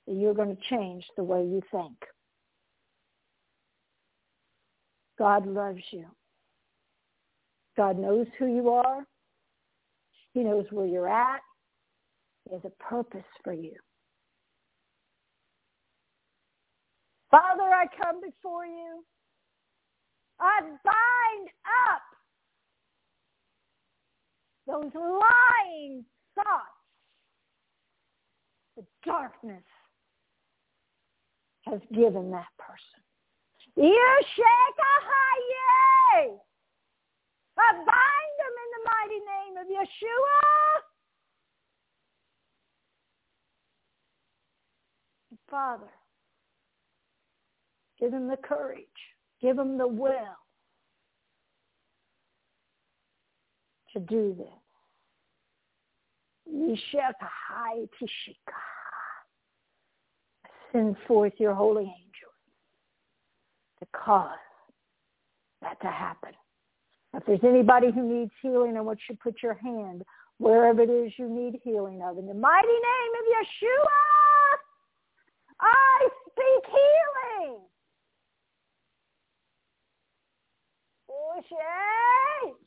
that 0.05 0.13
you're 0.13 0.35
going 0.35 0.55
to 0.55 0.61
change 0.69 1.03
the 1.17 1.23
way 1.23 1.39
you 1.41 1.59
think. 1.71 1.95
God 5.17 5.47
loves 5.47 5.81
you. 5.89 6.05
God 7.75 7.97
knows 7.97 8.27
who 8.37 8.45
you 8.45 8.69
are. 8.69 9.07
He 10.35 10.41
knows 10.43 10.67
where 10.69 10.85
you're 10.85 11.09
at. 11.09 11.39
There's 12.51 12.65
a 12.65 12.83
purpose 12.83 13.23
for 13.45 13.53
you. 13.53 13.71
Father, 17.31 17.63
I 17.63 17.85
come 17.97 18.19
before 18.19 18.65
you. 18.65 19.05
I 20.37 20.59
bind 20.63 21.47
up 21.87 22.01
those 24.67 24.91
lying 24.93 26.03
thoughts, 26.35 26.83
the 28.75 28.83
darkness 29.05 29.63
has 31.61 31.79
given 31.93 32.31
that 32.31 32.47
person. 32.59 32.99
You 33.77 34.17
shake 34.35 34.77
a 34.77 34.95
high 35.07 36.27
I 37.63 37.71
bind 37.71 38.33
them 38.43 38.55
in 38.59 38.67
the 38.75 38.89
mighty 38.89 39.19
name 39.51 39.55
of 39.61 39.67
Yeshua. 39.67 40.87
Father. 45.51 45.89
Give 47.99 48.13
him 48.13 48.27
the 48.27 48.37
courage. 48.37 48.85
Give 49.41 49.57
him 49.59 49.77
the 49.77 49.87
will 49.87 50.35
to 53.93 53.99
do 53.99 54.35
this. 54.37 54.47
Yishakahai 56.51 57.87
Tishika. 57.99 58.61
Send 60.71 60.95
forth 61.07 61.33
your 61.37 61.53
holy 61.53 61.83
angel 61.83 62.31
to 63.81 63.85
cause 63.93 64.29
that 65.61 65.79
to 65.81 65.87
happen. 65.87 66.31
If 67.13 67.25
there's 67.25 67.41
anybody 67.43 67.91
who 67.93 68.19
needs 68.21 68.31
healing, 68.41 68.77
I 68.77 68.81
want 68.81 68.99
you 69.09 69.15
to 69.15 69.21
put 69.21 69.43
your 69.43 69.53
hand 69.55 70.03
wherever 70.37 70.81
it 70.81 70.89
is 70.89 71.11
you 71.17 71.29
need 71.29 71.59
healing 71.61 72.01
of. 72.01 72.17
In 72.17 72.25
the 72.25 72.33
mighty 72.33 72.67
name 72.67 73.11
of 73.19 73.25
Yeshua! 73.25 74.20
I 75.61 76.09
speak 76.25 76.63
healing. 76.65 77.59
Boucher? 81.07 82.57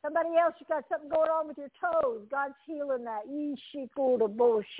Somebody 0.04 0.30
else, 0.36 0.54
you 0.58 0.66
have 0.68 0.82
got 0.82 0.84
something 0.90 1.08
going 1.10 1.30
on 1.30 1.46
with 1.48 1.56
your 1.58 1.70
toes. 1.80 2.26
God's 2.30 2.54
healing 2.66 3.04
that. 3.04 3.20
Ishikura 3.30 4.34
Boucher. 4.36 4.64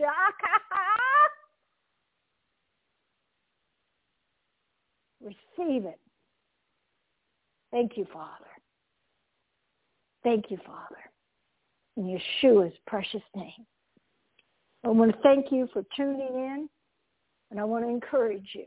Receive 5.22 5.84
it. 5.84 6.00
Thank 7.70 7.96
you, 7.96 8.06
Father. 8.12 8.44
Thank 10.24 10.50
you, 10.50 10.58
Father. 10.66 10.96
In 11.96 12.04
Yeshua's 12.42 12.76
precious 12.86 13.22
name. 13.36 13.66
I 14.84 14.88
want 14.88 15.12
to 15.12 15.18
thank 15.22 15.52
you 15.52 15.68
for 15.72 15.82
tuning 15.96 16.20
in, 16.34 16.68
and 17.50 17.60
I 17.60 17.64
want 17.64 17.84
to 17.84 17.88
encourage 17.88 18.48
you 18.54 18.66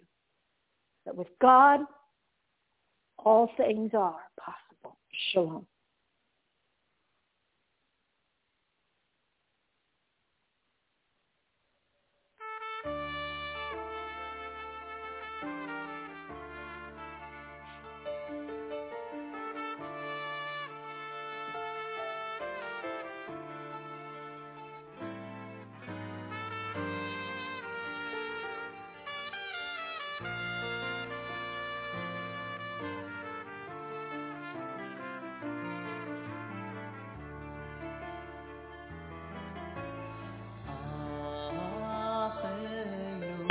that 1.06 1.16
with 1.16 1.28
God, 1.42 1.82
all 3.20 3.52
things 3.58 3.92
are 3.94 4.20
possible. 4.40 4.98
Shalom. 5.32 5.68